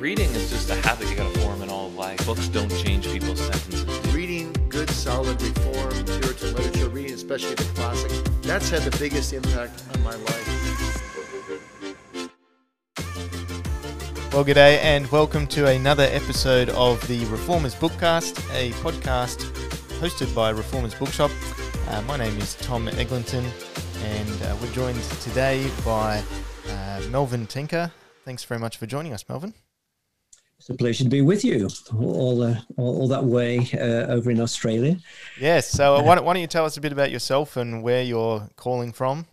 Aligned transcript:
reading 0.00 0.30
is 0.30 0.48
just 0.48 0.70
a 0.70 0.74
habit 0.76 1.06
you 1.10 1.14
got 1.14 1.30
to 1.30 1.40
form 1.40 1.60
in 1.60 1.68
all 1.68 1.90
life. 1.90 2.24
Books 2.24 2.48
don't 2.48 2.70
change 2.70 3.06
people's 3.12 3.38
sentences. 3.38 4.14
Reading 4.14 4.50
good, 4.70 4.88
solid, 4.88 5.40
reformed 5.42 6.06
Puritan 6.06 6.54
literature, 6.54 6.88
reading 6.88 7.12
especially 7.12 7.54
the 7.54 7.64
classics, 7.74 8.22
that's 8.40 8.70
had 8.70 8.80
the 8.80 8.96
biggest 8.98 9.34
impact 9.34 9.82
on 9.94 10.02
my 10.02 10.14
life. 10.14 10.46
Well, 14.32 14.42
g'day, 14.42 14.78
and 14.78 15.06
welcome 15.08 15.46
to 15.48 15.66
another 15.66 16.04
episode 16.04 16.70
of 16.70 17.06
the 17.06 17.26
Reformers 17.26 17.74
Bookcast, 17.74 18.38
a 18.54 18.70
podcast 18.80 19.36
hosted 20.00 20.34
by 20.34 20.48
Reformers 20.48 20.94
Bookshop. 20.94 21.30
Uh, 21.88 22.00
my 22.02 22.16
name 22.16 22.38
is 22.38 22.54
Tom 22.54 22.88
Eglinton, 22.88 23.44
and 24.02 24.42
uh, 24.44 24.56
we're 24.62 24.72
joined 24.72 25.02
today 25.20 25.70
by 25.84 26.22
uh, 26.70 27.02
Melvin 27.10 27.46
Tinker. 27.46 27.92
Thanks 28.24 28.44
very 28.44 28.60
much 28.60 28.78
for 28.78 28.86
joining 28.86 29.12
us, 29.12 29.28
Melvin. 29.28 29.52
It's 30.60 30.68
a 30.68 30.74
pleasure 30.74 31.04
to 31.04 31.08
be 31.08 31.22
with 31.22 31.42
you 31.42 31.70
all 31.98 32.42
uh, 32.42 32.54
all, 32.76 33.00
all, 33.00 33.08
that 33.08 33.24
way 33.24 33.66
uh, 33.72 34.12
over 34.12 34.30
in 34.30 34.42
Australia. 34.42 34.98
Yes. 35.40 35.70
So 35.70 35.96
uh, 35.96 36.02
why, 36.02 36.14
don't, 36.16 36.24
why 36.26 36.34
don't 36.34 36.42
you 36.42 36.46
tell 36.46 36.66
us 36.66 36.76
a 36.76 36.82
bit 36.82 36.92
about 36.92 37.10
yourself 37.10 37.56
and 37.56 37.82
where 37.82 38.02
you're 38.02 38.46
calling 38.56 38.92
from? 38.92 39.24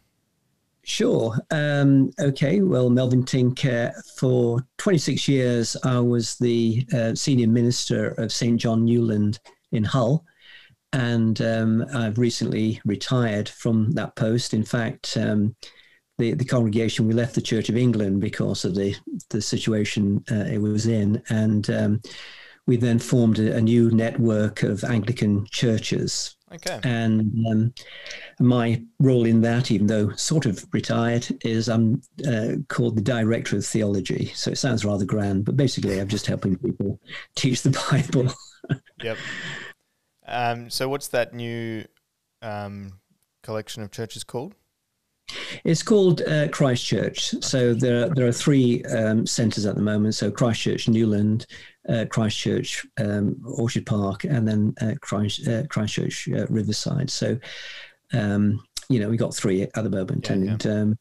Sure. 0.83 1.37
Um, 1.51 2.11
okay. 2.17 2.61
Well, 2.61 2.89
Melvin 2.89 3.25
Tinker, 3.25 3.91
for 4.15 4.65
26 4.77 5.27
years, 5.27 5.75
I 5.83 5.99
was 5.99 6.37
the 6.37 6.87
uh, 6.93 7.13
senior 7.13 7.49
minister 7.49 8.11
of 8.11 8.31
St. 8.31 8.57
John 8.57 8.85
Newland 8.85 9.39
in 9.73 9.83
Hull. 9.83 10.23
And 10.93 11.41
um, 11.41 11.85
I've 11.93 12.17
recently 12.17 12.79
retired 12.85 13.49
from 13.49 13.91
that 13.91 14.15
post. 14.15 14.53
In 14.53 14.63
fact, 14.63 15.17
um, 15.17 15.57
the, 16.17 16.33
the 16.33 16.45
congregation, 16.45 17.07
we 17.07 17.13
left 17.13 17.35
the 17.35 17.41
Church 17.41 17.69
of 17.69 17.77
England 17.77 18.21
because 18.21 18.65
of 18.65 18.75
the, 18.75 18.95
the 19.29 19.41
situation 19.41 20.23
uh, 20.31 20.45
it 20.45 20.59
was 20.59 20.87
in. 20.87 21.21
And 21.29 21.69
um, 21.69 22.01
we 22.65 22.77
then 22.77 22.99
formed 22.99 23.39
a, 23.39 23.57
a, 23.57 23.61
new 23.61 23.91
network 23.91 24.63
of 24.63 24.83
Anglican 24.83 25.45
churches 25.51 26.37
Okay. 26.53 26.79
And 26.83 27.45
um, 27.47 27.73
my 28.39 28.81
role 28.99 29.25
in 29.25 29.41
that, 29.41 29.69
even 29.69 29.87
though 29.87 30.11
sort 30.13 30.45
of 30.45 30.65
retired, 30.71 31.27
is 31.43 31.67
I'm 31.67 32.01
uh, 32.25 32.53
called 32.69 32.95
the 32.95 33.01
director 33.01 33.57
of 33.57 33.65
theology. 33.65 34.31
So 34.33 34.51
it 34.51 34.57
sounds 34.57 34.85
rather 34.85 35.03
grand, 35.03 35.43
but 35.43 35.57
basically 35.57 35.99
I'm 35.99 36.07
just 36.07 36.25
helping 36.25 36.57
people 36.57 36.99
teach 37.35 37.63
the 37.63 37.77
Bible. 37.91 38.33
yep. 39.03 39.17
Um, 40.25 40.69
so 40.69 40.87
what's 40.87 41.09
that 41.09 41.33
new 41.33 41.83
um, 42.41 42.93
collection 43.43 43.83
of 43.83 43.91
churches 43.91 44.23
called? 44.23 44.55
It's 45.63 45.83
called 45.83 46.21
uh, 46.21 46.47
Christchurch. 46.49 47.35
So 47.43 47.73
there 47.73 48.05
are, 48.05 48.09
there 48.09 48.27
are 48.27 48.31
three 48.31 48.83
um, 48.85 49.25
centres 49.25 49.65
at 49.65 49.75
the 49.75 49.81
moment. 49.81 50.15
So 50.15 50.31
Christchurch, 50.31 50.87
Newland, 50.87 51.45
uh, 51.89 52.05
Christchurch, 52.09 52.85
um, 52.97 53.41
Orchard 53.45 53.85
Park, 53.85 54.23
and 54.23 54.47
then 54.47 54.73
uh, 54.81 54.93
Christ, 55.01 55.47
uh, 55.47 55.63
Christchurch, 55.67 56.29
uh, 56.29 56.45
Riverside. 56.49 57.09
So, 57.09 57.37
um, 58.13 58.63
you 58.89 58.99
know, 58.99 59.09
we 59.09 59.17
got 59.17 59.35
three 59.35 59.63
at 59.63 59.73
the 59.73 59.89
moment, 59.89 60.27
yeah, 60.27 60.33
and 60.33 60.65
yeah. 60.65 60.71
Um, 60.71 60.99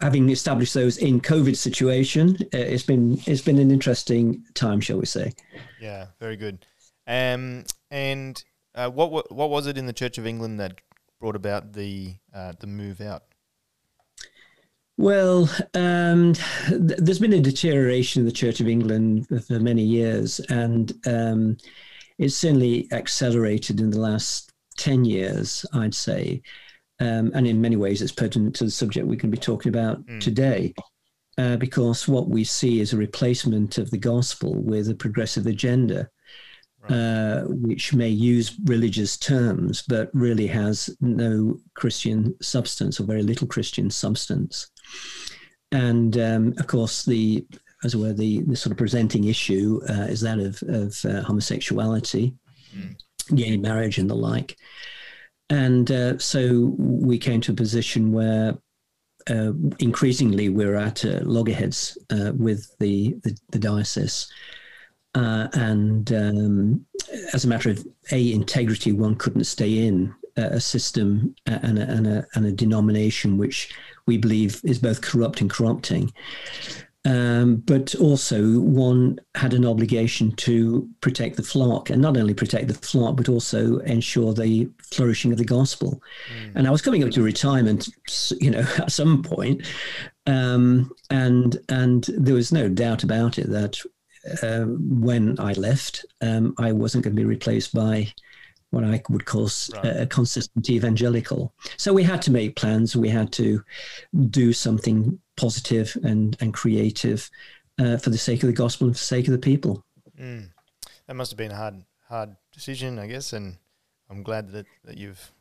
having 0.00 0.30
established 0.30 0.74
those 0.74 0.98
in 0.98 1.20
COVID 1.20 1.56
situation, 1.56 2.36
uh, 2.54 2.58
it's 2.58 2.82
been 2.82 3.20
it's 3.26 3.42
been 3.42 3.58
an 3.58 3.70
interesting 3.70 4.44
time, 4.54 4.80
shall 4.80 4.98
we 4.98 5.06
say? 5.06 5.32
Yeah, 5.80 6.06
very 6.20 6.36
good. 6.36 6.64
Um, 7.06 7.64
and 7.90 8.42
what 8.74 9.32
what 9.32 9.50
was 9.50 9.66
it 9.66 9.78
in 9.78 9.86
the 9.86 9.92
Church 9.92 10.18
of 10.18 10.26
England 10.26 10.60
that 10.60 10.80
brought 11.20 11.36
about 11.36 11.72
the 11.72 12.14
the 12.32 12.66
move 12.66 13.00
out? 13.00 13.24
Well, 14.98 15.48
um, 15.74 16.34
th- 16.66 16.98
there's 16.98 17.20
been 17.20 17.32
a 17.32 17.40
deterioration 17.40 18.20
in 18.20 18.26
the 18.26 18.32
Church 18.32 18.60
of 18.60 18.66
England 18.66 19.28
for 19.46 19.60
many 19.60 19.82
years, 19.82 20.40
and 20.50 20.92
um, 21.06 21.56
it's 22.18 22.34
certainly 22.34 22.88
accelerated 22.90 23.78
in 23.80 23.90
the 23.90 24.00
last 24.00 24.52
10 24.76 25.04
years, 25.04 25.64
I'd 25.72 25.94
say. 25.94 26.42
Um, 26.98 27.30
and 27.32 27.46
in 27.46 27.60
many 27.60 27.76
ways, 27.76 28.02
it's 28.02 28.10
pertinent 28.10 28.56
to 28.56 28.64
the 28.64 28.72
subject 28.72 29.06
we 29.06 29.16
can 29.16 29.30
be 29.30 29.38
talking 29.38 29.70
about 29.70 30.04
mm. 30.04 30.20
today, 30.20 30.74
uh, 31.38 31.56
because 31.58 32.08
what 32.08 32.28
we 32.28 32.42
see 32.42 32.80
is 32.80 32.92
a 32.92 32.96
replacement 32.96 33.78
of 33.78 33.92
the 33.92 33.98
gospel 33.98 34.52
with 34.56 34.90
a 34.90 34.96
progressive 34.96 35.46
agenda. 35.46 36.10
Uh, 36.88 37.42
which 37.48 37.92
may 37.92 38.08
use 38.08 38.56
religious 38.64 39.18
terms, 39.18 39.82
but 39.82 40.08
really 40.14 40.46
has 40.46 40.88
no 41.02 41.58
Christian 41.74 42.34
substance 42.40 42.98
or 42.98 43.04
very 43.04 43.22
little 43.22 43.46
Christian 43.46 43.90
substance. 43.90 44.70
And 45.72 46.16
um, 46.18 46.54
of 46.58 46.66
course, 46.66 47.04
the 47.04 47.46
as 47.84 47.94
it 47.94 47.98
were, 47.98 48.12
the, 48.12 48.42
the 48.42 48.56
sort 48.56 48.72
of 48.72 48.78
presenting 48.78 49.24
issue 49.24 49.80
uh, 49.88 50.06
is 50.08 50.20
that 50.22 50.38
of, 50.38 50.62
of 50.68 50.98
uh, 51.04 51.22
homosexuality, 51.22 52.34
mm. 52.76 52.96
gay 53.34 53.56
marriage, 53.56 53.98
and 53.98 54.10
the 54.10 54.16
like. 54.16 54.56
And 55.50 55.90
uh, 55.90 56.18
so 56.18 56.74
we 56.76 57.18
came 57.18 57.40
to 57.42 57.52
a 57.52 57.56
position 57.56 58.12
where 58.12 58.58
uh, 59.30 59.52
increasingly 59.78 60.48
we're 60.48 60.74
at 60.74 61.04
uh, 61.04 61.20
loggerheads 61.22 61.96
uh, 62.10 62.32
with 62.34 62.76
the, 62.80 63.14
the, 63.22 63.36
the 63.50 63.58
diocese. 63.58 64.30
and 65.14 66.12
um, 66.12 66.84
as 67.32 67.44
a 67.44 67.48
matter 67.48 67.70
of 67.70 67.86
a 68.10 68.32
integrity, 68.32 68.92
one 68.92 69.14
couldn't 69.14 69.44
stay 69.44 69.86
in 69.86 70.14
a 70.38 70.60
system 70.60 71.34
and 71.46 71.78
a, 71.78 71.82
and 71.82 72.06
a, 72.06 72.26
and 72.34 72.46
a 72.46 72.52
denomination 72.52 73.38
which 73.38 73.74
we 74.06 74.16
believe 74.16 74.60
is 74.64 74.78
both 74.78 75.02
corrupt 75.02 75.40
and 75.40 75.50
corrupting. 75.50 76.12
Um, 77.04 77.56
but 77.56 77.94
also, 77.94 78.58
one 78.60 79.18
had 79.34 79.54
an 79.54 79.64
obligation 79.64 80.32
to 80.32 80.88
protect 81.00 81.36
the 81.36 81.42
flock, 81.42 81.90
and 81.90 82.02
not 82.02 82.16
only 82.16 82.34
protect 82.34 82.68
the 82.68 82.74
flock, 82.74 83.16
but 83.16 83.28
also 83.28 83.78
ensure 83.78 84.34
the 84.34 84.68
flourishing 84.82 85.32
of 85.32 85.38
the 85.38 85.44
gospel. 85.44 86.02
Mm. 86.34 86.56
And 86.56 86.66
I 86.66 86.70
was 86.70 86.82
coming 86.82 87.04
up 87.04 87.10
to 87.12 87.22
retirement, 87.22 87.88
you 88.40 88.50
know, 88.50 88.66
at 88.78 88.92
some 88.92 89.22
point, 89.22 89.66
um, 90.26 90.90
and 91.08 91.56
and 91.68 92.04
there 92.18 92.34
was 92.34 92.52
no 92.52 92.68
doubt 92.68 93.04
about 93.04 93.38
it 93.38 93.48
that 93.48 93.80
uh, 94.42 94.64
when 94.66 95.38
I 95.38 95.52
left, 95.52 96.04
um, 96.20 96.54
I 96.58 96.72
wasn't 96.72 97.04
going 97.04 97.14
to 97.14 97.20
be 97.20 97.24
replaced 97.24 97.72
by 97.72 98.12
what 98.70 98.84
I 98.84 99.02
would 99.08 99.24
call 99.24 99.48
right. 99.74 100.00
a 100.02 100.06
consistent 100.06 100.68
evangelical. 100.68 101.54
So 101.76 101.92
we 101.92 102.02
had 102.02 102.20
to 102.22 102.30
make 102.30 102.56
plans. 102.56 102.94
We 102.94 103.08
had 103.08 103.32
to 103.32 103.62
do 104.28 104.52
something 104.52 105.18
positive 105.36 105.96
and 106.02 106.36
and 106.40 106.52
creative 106.52 107.30
uh, 107.78 107.96
for 107.96 108.10
the 108.10 108.18
sake 108.18 108.42
of 108.42 108.48
the 108.48 108.52
gospel 108.52 108.86
and 108.86 108.96
for 108.96 109.00
the 109.00 109.04
sake 109.04 109.26
of 109.26 109.32
the 109.32 109.38
people. 109.38 109.84
Mm. 110.18 110.50
That 111.06 111.14
must 111.14 111.30
have 111.30 111.38
been 111.38 111.52
a 111.52 111.56
hard 111.56 111.84
hard 112.08 112.36
decision, 112.52 112.98
I 112.98 113.06
guess, 113.06 113.32
and 113.32 113.56
I'm 114.10 114.22
glad 114.22 114.52
that 114.52 114.66
that 114.84 114.98
you've 114.98 115.32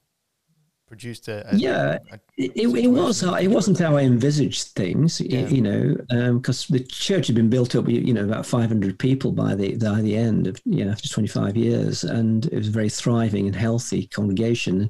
produced 0.87 1.27
a, 1.27 1.53
a 1.53 1.57
yeah 1.57 1.97
a 2.11 2.19
it, 2.37 2.51
it 2.55 2.87
was 2.87 3.21
it 3.21 3.49
wasn't 3.49 3.77
how 3.77 3.97
i 3.97 4.01
envisaged 4.01 4.67
things 4.69 5.19
yeah. 5.21 5.45
you 5.47 5.61
know 5.61 5.95
because 6.33 6.69
um, 6.69 6.77
the 6.77 6.83
church 6.85 7.27
had 7.27 7.35
been 7.35 7.49
built 7.49 7.75
up 7.75 7.87
you 7.89 8.13
know 8.13 8.23
about 8.23 8.45
500 8.45 8.97
people 8.97 9.31
by 9.31 9.53
the 9.53 9.75
by 9.75 10.01
the 10.01 10.15
end 10.15 10.47
of 10.47 10.59
you 10.65 10.85
know 10.85 10.91
after 10.91 11.09
25 11.09 11.57
years 11.57 12.03
and 12.03 12.45
it 12.45 12.55
was 12.55 12.69
a 12.69 12.71
very 12.71 12.89
thriving 12.89 13.47
and 13.47 13.55
healthy 13.55 14.07
congregation 14.07 14.89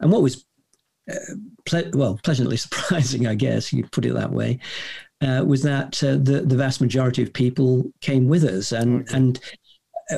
and 0.00 0.12
what 0.12 0.22
was 0.22 0.44
uh, 1.10 1.34
ple- 1.64 1.90
well 1.94 2.20
pleasantly 2.22 2.56
surprising 2.66 3.26
i 3.26 3.34
guess 3.34 3.72
you 3.72 3.82
could 3.82 3.92
put 3.92 4.04
it 4.04 4.14
that 4.14 4.32
way 4.32 4.58
uh, 5.20 5.42
was 5.44 5.62
that 5.62 6.02
uh, 6.04 6.12
the 6.12 6.42
the 6.46 6.56
vast 6.56 6.80
majority 6.80 7.22
of 7.22 7.32
people 7.32 7.90
came 8.00 8.28
with 8.28 8.44
us 8.44 8.70
and 8.72 9.02
okay. 9.02 9.16
and 9.16 9.40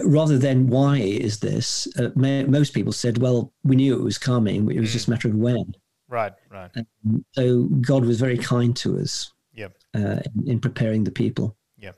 rather 0.05 0.39
than 0.39 0.69
why 0.69 0.99
is 0.99 1.41
this, 1.41 1.89
uh, 1.99 2.11
most 2.15 2.75
people 2.75 2.93
said, 2.93 3.19
well, 3.19 3.53
we 3.65 3.77
knew 3.77 3.99
it 3.99 4.03
was 4.03 4.19
coming. 4.19 4.71
It 4.71 4.81
was 4.81 4.91
mm. 4.91 4.93
just 4.93 5.09
a 5.09 5.11
matter 5.11 5.29
of 5.29 5.35
when. 5.35 5.75
Right, 6.09 6.33
right. 6.51 6.71
And 6.75 7.25
so 7.33 7.65
God 7.81 8.05
was 8.05 8.21
very 8.21 8.39
kind 8.39 8.77
to 8.77 8.99
us. 8.99 9.33
Yep. 9.55 9.77
Uh, 9.95 9.99
in, 9.99 10.45
in, 10.47 10.61
preparing 10.61 11.05
the 11.05 11.11
people. 11.11 11.57
Yeah. 11.77 11.93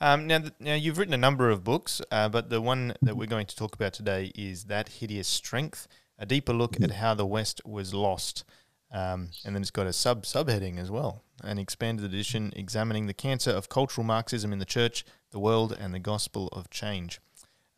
Um, 0.00 0.26
now, 0.26 0.38
th- 0.38 0.52
now 0.60 0.74
you've 0.74 0.96
written 0.98 1.14
a 1.14 1.18
number 1.18 1.50
of 1.50 1.64
books, 1.64 2.00
uh, 2.10 2.28
but 2.28 2.50
the 2.50 2.60
one 2.60 2.94
that 3.02 3.16
we're 3.16 3.26
going 3.26 3.46
to 3.46 3.56
talk 3.56 3.74
about 3.74 3.92
today 3.92 4.32
is 4.34 4.64
that 4.64 4.88
hideous 4.88 5.28
strength, 5.28 5.88
a 6.18 6.24
deeper 6.24 6.52
look 6.52 6.80
at 6.80 6.92
how 6.92 7.14
the 7.14 7.26
West 7.26 7.60
was 7.64 7.92
lost. 7.92 8.44
Um, 8.90 9.30
and 9.44 9.54
then 9.54 9.60
it's 9.60 9.70
got 9.70 9.86
a 9.86 9.92
sub 9.92 10.24
subheading 10.24 10.78
as 10.78 10.90
well, 10.90 11.22
an 11.44 11.58
expanded 11.58 12.06
edition 12.06 12.52
examining 12.56 13.06
the 13.06 13.14
cancer 13.14 13.50
of 13.50 13.68
cultural 13.68 14.04
Marxism 14.04 14.52
in 14.52 14.58
the 14.58 14.64
church, 14.64 15.04
the 15.30 15.38
world, 15.38 15.76
and 15.78 15.92
the 15.92 15.98
gospel 15.98 16.48
of 16.48 16.70
change. 16.70 17.20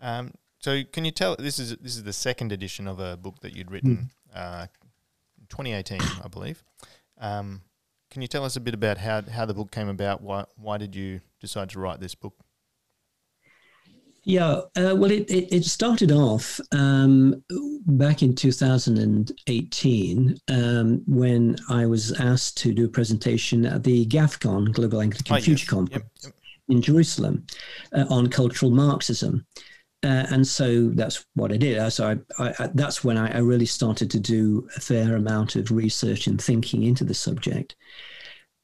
Um, 0.00 0.34
so, 0.60 0.84
can 0.84 1.04
you 1.04 1.10
tell? 1.10 1.36
This 1.36 1.58
is 1.58 1.76
this 1.78 1.96
is 1.96 2.04
the 2.04 2.12
second 2.12 2.52
edition 2.52 2.86
of 2.86 3.00
a 3.00 3.16
book 3.16 3.40
that 3.40 3.56
you'd 3.56 3.70
written, 3.70 4.10
hmm. 4.30 4.38
uh, 4.38 4.66
2018, 5.48 6.00
I 6.22 6.28
believe. 6.28 6.62
Um, 7.18 7.62
can 8.10 8.22
you 8.22 8.28
tell 8.28 8.44
us 8.44 8.56
a 8.56 8.60
bit 8.60 8.74
about 8.74 8.98
how 8.98 9.22
how 9.22 9.46
the 9.46 9.54
book 9.54 9.70
came 9.70 9.88
about? 9.88 10.22
Why 10.22 10.44
why 10.56 10.78
did 10.78 10.94
you 10.94 11.22
decide 11.40 11.70
to 11.70 11.80
write 11.80 12.00
this 12.00 12.14
book? 12.14 12.34
Yeah, 14.24 14.60
uh, 14.76 14.94
well, 14.96 15.10
it, 15.10 15.30
it, 15.30 15.52
it, 15.52 15.64
started 15.64 16.12
off 16.12 16.60
um, 16.72 17.42
back 17.86 18.22
in 18.22 18.34
2018 18.34 20.38
um, 20.48 21.02
when 21.06 21.56
I 21.70 21.86
was 21.86 22.12
asked 22.20 22.58
to 22.58 22.74
do 22.74 22.84
a 22.84 22.88
presentation 22.88 23.64
at 23.64 23.82
the 23.82 24.04
GAFCON, 24.06 24.72
Global 24.72 25.00
Anglican 25.00 25.36
oh, 25.36 25.40
Future 25.40 25.62
yes. 25.62 25.70
Conference. 25.70 26.04
Yep, 26.22 26.22
yep. 26.22 26.34
in 26.68 26.82
Jerusalem 26.82 27.46
uh, 27.94 28.04
on 28.10 28.28
cultural 28.28 28.70
Marxism. 28.70 29.46
Uh, 30.02 30.26
and 30.30 30.46
so 30.46 30.88
that's 30.90 31.26
what 31.34 31.52
I 31.52 31.56
did. 31.56 31.90
So 31.90 32.18
I, 32.38 32.54
I, 32.58 32.70
that's 32.74 33.04
when 33.04 33.18
I, 33.18 33.36
I, 33.36 33.38
really 33.38 33.66
started 33.66 34.10
to 34.12 34.18
do 34.18 34.66
a 34.74 34.80
fair 34.80 35.14
amount 35.14 35.56
of 35.56 35.70
research 35.70 36.26
and 36.26 36.40
thinking 36.40 36.84
into 36.84 37.04
the 37.04 37.12
subject. 37.12 37.76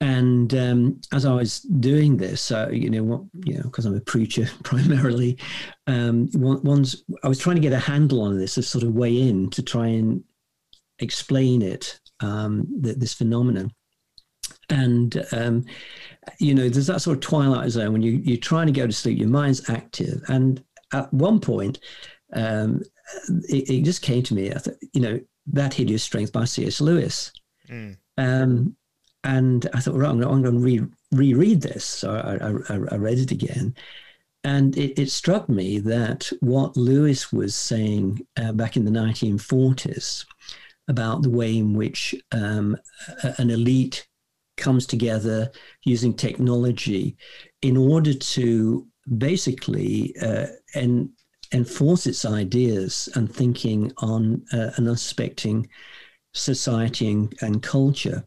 And 0.01 0.53
um, 0.55 1.01
as 1.13 1.25
I 1.25 1.33
was 1.33 1.61
doing 1.61 2.19
this, 2.19 2.51
uh, 2.51 2.69
you 2.71 2.91
know, 2.91 3.03
what, 3.03 3.23
you 3.47 3.55
know, 3.55 3.63
because 3.63 3.87
I'm 3.87 3.97
a 3.97 4.01
preacher 4.01 4.47
primarily, 4.63 5.39
um, 5.87 6.29
once 6.35 7.03
I 7.23 7.29
was 7.29 7.39
trying 7.39 7.57
to 7.57 7.63
get 7.63 7.73
a 7.73 7.79
handle 7.79 8.21
on 8.21 8.39
this, 8.39 8.59
a 8.59 8.63
sort 8.63 8.85
of 8.85 8.95
way 8.95 9.29
in 9.29 9.49
to 9.51 9.63
try 9.63 9.87
and 9.87 10.23
explain 10.99 11.63
it, 11.63 11.99
um, 12.21 12.67
this 12.79 13.15
phenomenon. 13.15 13.73
And 14.69 15.25
um, 15.33 15.65
you 16.41 16.55
know, 16.55 16.69
there's 16.69 16.89
that 16.89 17.01
sort 17.01 17.17
of 17.17 17.23
twilight 17.23 17.71
zone 17.71 17.93
when 17.93 18.03
you 18.03 18.13
you're 18.25 18.37
trying 18.37 18.67
to 18.67 18.73
go 18.73 18.87
to 18.87 18.93
sleep, 18.93 19.19
your 19.19 19.29
mind's 19.29 19.71
active, 19.71 20.23
and 20.29 20.63
at 20.93 21.13
one 21.13 21.39
point, 21.41 21.79
um, 22.33 22.83
it, 23.49 23.71
it, 23.71 23.85
just 23.85 24.03
came 24.03 24.25
to 24.25 24.35
me. 24.35 24.51
I 24.51 24.59
thought, 24.59 24.75
you 24.93 25.01
know, 25.01 25.21
that 25.53 25.75
hideous 25.75 26.03
strength 26.03 26.33
by 26.33 26.45
C.S. 26.45 26.81
Lewis. 26.81 27.33
Mm. 27.69 27.97
Um, 28.19 28.77
and 29.26 29.69
I 29.75 29.81
thought, 29.81 29.96
right, 29.96 30.08
I'm 30.08 30.20
going 30.20 30.43
to 30.44 30.52
re- 30.52 30.87
reread 31.11 31.61
this. 31.61 31.84
So 31.84 32.14
I, 32.14 32.73
I, 32.73 32.94
I, 32.94 32.96
read 32.96 33.19
it 33.19 33.32
again. 33.32 33.75
And 34.44 34.78
it, 34.78 34.96
it, 35.00 35.11
struck 35.11 35.49
me 35.49 35.81
that 35.81 36.31
what 36.38 36.76
Lewis 36.76 37.32
was 37.32 37.56
saying 37.56 38.25
uh, 38.37 38.52
back 38.52 38.76
in 38.76 38.84
the 38.84 38.93
1940s 38.93 40.25
about 40.87 41.23
the 41.23 41.31
way 41.31 41.56
in 41.56 41.75
which 41.75 42.14
um, 42.31 42.76
an 43.38 43.50
elite 43.50 44.06
comes 44.56 44.87
together 44.87 45.50
using 45.82 46.14
technology 46.14 47.17
in 47.62 47.76
order 47.76 48.14
to 48.14 48.87
basically 49.19 50.14
uh, 50.23 50.46
en- 50.75 51.11
enforce 51.52 52.06
its 52.06 52.25
ideas 52.25 53.08
and 53.17 53.34
thinking 53.34 53.93
on 53.99 54.44
uh, 54.52 54.70
an 54.76 54.87
unsuspecting 54.87 55.69
society 56.32 57.11
and, 57.11 57.34
and 57.40 57.62
culture. 57.64 58.25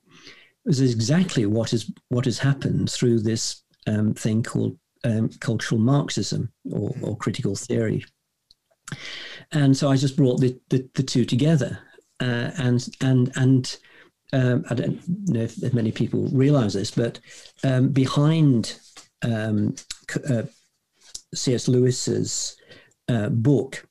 This 0.69 0.81
is 0.81 0.94
exactly 0.94 1.48
what 1.48 1.74
is 1.74 1.92
what 2.10 2.25
has 2.25 2.38
happened 2.38 2.92
through 2.92 3.21
this 3.21 3.63
um, 3.88 4.13
thing 4.13 4.44
called 4.44 4.77
um, 5.04 5.30
cultural 5.39 5.81
Marxism 5.81 6.51
or, 6.71 6.94
or, 7.01 7.18
critical 7.18 7.56
theory. 7.56 8.06
And 9.51 9.75
so 9.75 9.89
I 9.89 9.95
just 9.95 10.16
brought 10.16 10.39
the, 10.39 10.60
the, 10.69 10.88
the 10.94 11.01
two 11.01 11.25
together, 11.25 11.80
uh, 12.19 12.51
and 12.60 12.88
and 13.01 13.31
and 13.36 13.77
um, 14.31 14.63
I 14.69 14.75
don't 14.75 15.30
know 15.30 15.42
if, 15.42 15.57
if, 15.63 15.74
many 15.74 15.92
people 15.92 16.30
realize 16.31 16.75
this, 16.75 16.92
but 16.92 17.19
um, 17.63 17.89
behind 17.89 18.80
um, 19.24 19.74
uh, 20.30 20.44
C.S. 21.33 21.68
Lewis's 21.68 22.56
uh, 23.07 23.30
book, 23.30 23.88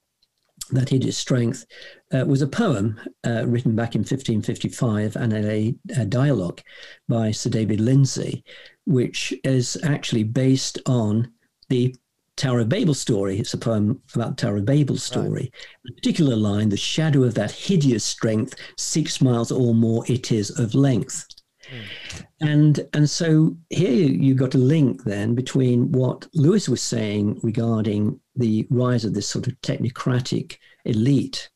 That 0.70 0.88
Hideous 0.88 1.17
Strength, 1.17 1.65
uh, 2.12 2.25
was 2.26 2.43
a 2.43 2.47
poem 2.47 2.99
uh, 3.25 3.47
written 3.47 3.75
back 3.75 3.94
in 3.94 4.00
1555 4.00 5.17
and 5.17 5.32
a, 5.32 5.75
a, 5.97 6.05
dialogue 6.05 6.61
by 7.09 7.31
Sir 7.31 7.50
David 7.50 7.81
Lindsay, 7.81 8.44
which 8.87 9.35
is 9.44 9.76
actually 9.82 10.25
based 10.25 10.79
on 10.87 11.31
the 11.69 11.94
Tower 12.37 12.61
of 12.61 12.69
Babel 12.69 12.94
story. 12.94 13.38
It's 13.38 13.55
a 13.55 13.59
poem 13.59 14.00
about 14.15 14.37
the 14.37 14.47
Tower 14.47 14.59
of 14.59 14.65
Babel 14.65 14.97
story. 14.97 15.29
Right. 15.31 15.91
A 15.91 15.93
particular 15.94 16.37
line, 16.37 16.69
the 16.69 16.76
shadow 16.76 17.25
of 17.25 17.35
that 17.35 17.50
hideous 17.50 18.05
strength, 18.05 18.55
six 18.76 19.20
miles 19.20 19.50
or 19.50 19.75
more 19.75 20.05
it 20.09 20.31
is 20.31 20.56
of 20.59 20.75
length. 20.75 21.26
Mm. 21.70 22.25
And 22.41 22.88
and 22.94 23.11
so 23.11 23.56
here 23.70 24.09
you've 24.09 24.38
got 24.38 24.55
a 24.55 24.59
link 24.59 25.05
then 25.05 25.35
between 25.35 25.91
what 25.93 26.26
Lewis 26.32 26.69
was 26.69 26.81
saying 26.81 27.41
regarding 27.43 28.20
the 28.38 28.67
rise 28.70 29.05
of 29.05 29.14
this 29.14 29.29
sort 29.29 29.46
of 29.46 29.61
technocratic 29.61 30.56
elite 30.85 31.50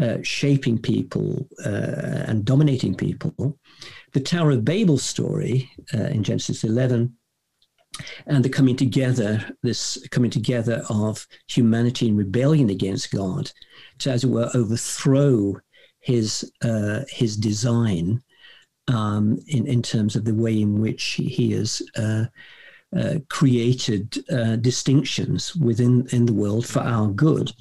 uh, 0.00 0.18
shaping 0.22 0.78
people 0.78 1.48
uh, 1.64 2.24
and 2.26 2.44
dominating 2.44 2.94
people. 2.94 3.58
The 4.12 4.20
Tower 4.20 4.50
of 4.52 4.64
Babel 4.64 4.98
story 4.98 5.70
uh, 5.94 6.04
in 6.04 6.22
Genesis 6.22 6.64
11 6.64 7.16
and 8.26 8.44
the 8.44 8.50
coming 8.50 8.76
together, 8.76 9.42
this 9.62 10.06
coming 10.10 10.30
together 10.30 10.84
of 10.90 11.26
humanity 11.48 12.08
in 12.08 12.16
rebellion 12.16 12.68
against 12.68 13.10
God, 13.10 13.50
to 14.00 14.10
as 14.10 14.24
it 14.24 14.28
were 14.28 14.50
overthrow 14.54 15.56
his 16.00 16.52
uh, 16.62 17.00
his 17.08 17.36
design 17.36 18.22
um, 18.88 19.38
in 19.48 19.66
in 19.66 19.82
terms 19.82 20.14
of 20.14 20.24
the 20.24 20.34
way 20.34 20.60
in 20.60 20.80
which 20.80 21.02
he 21.02 21.52
has 21.52 21.82
uh, 22.94 23.18
created 23.28 24.24
uh, 24.30 24.56
distinctions 24.56 25.56
within 25.56 26.06
in 26.12 26.26
the 26.26 26.32
world 26.32 26.66
for 26.66 26.80
our 26.80 27.08
good, 27.08 27.52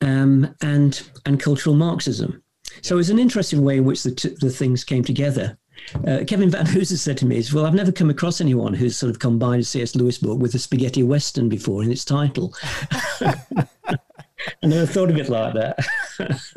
um, 0.00 0.54
and 0.62 1.02
and 1.26 1.40
cultural 1.40 1.74
Marxism. 1.76 2.42
So 2.80 2.98
it's 2.98 3.10
an 3.10 3.18
interesting 3.18 3.62
way 3.62 3.76
in 3.76 3.84
which 3.84 4.02
the, 4.02 4.14
t- 4.14 4.34
the 4.40 4.50
things 4.50 4.82
came 4.82 5.04
together. 5.04 5.58
Uh, 6.06 6.20
Kevin 6.26 6.50
Vanhoozer 6.50 6.96
said 6.96 7.18
to 7.18 7.26
me, 7.26 7.36
is, 7.36 7.52
well, 7.52 7.66
I've 7.66 7.74
never 7.74 7.92
come 7.92 8.08
across 8.08 8.40
anyone 8.40 8.72
who's 8.72 8.96
sort 8.96 9.10
of 9.10 9.18
combined 9.18 9.62
a 9.62 9.64
C.S. 9.64 9.94
Lewis 9.94 10.18
book 10.18 10.38
with 10.38 10.54
a 10.54 10.58
spaghetti 10.58 11.02
western 11.02 11.48
before 11.48 11.82
in 11.82 11.90
its 11.90 12.04
title. 12.04 12.54
I 13.20 14.66
never 14.66 14.86
thought 14.86 15.10
of 15.10 15.18
it 15.18 15.28
like 15.28 15.54
that. 15.54 15.78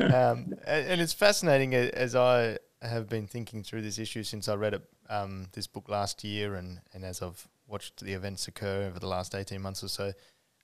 um, 0.00 0.54
and 0.66 1.00
it's 1.00 1.12
fascinating 1.12 1.74
as 1.74 2.14
I 2.14 2.58
have 2.82 3.08
been 3.08 3.26
thinking 3.26 3.62
through 3.62 3.82
this 3.82 3.98
issue 3.98 4.22
since 4.22 4.48
I 4.48 4.54
read 4.54 4.74
it, 4.74 4.82
um, 5.08 5.48
this 5.52 5.66
book 5.66 5.88
last 5.88 6.24
year 6.24 6.54
and, 6.54 6.80
and 6.92 7.04
as 7.04 7.22
I've 7.22 7.46
watched 7.66 8.04
the 8.04 8.12
events 8.12 8.48
occur 8.48 8.86
over 8.86 8.98
the 8.98 9.08
last 9.08 9.34
18 9.34 9.60
months 9.60 9.82
or 9.82 9.88
so. 9.88 10.12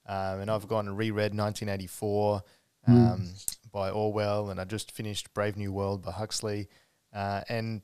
Um, 0.07 0.41
and 0.41 0.51
I've 0.51 0.69
gone 0.69 0.89
and 0.89 0.99
reread 0.99 1.37
1984 1.37 2.43
mm. 2.89 3.57
by 3.71 3.91
Orwell, 3.91 4.51
and 4.51 4.61
I 4.61 4.65
just 4.65 4.91
finished 4.91 5.33
Brave 5.35 5.57
New 5.57 5.73
World 5.73 6.03
by 6.03 6.13
Huxley. 6.13 6.69
Uh, 7.13 7.43
and 7.49 7.83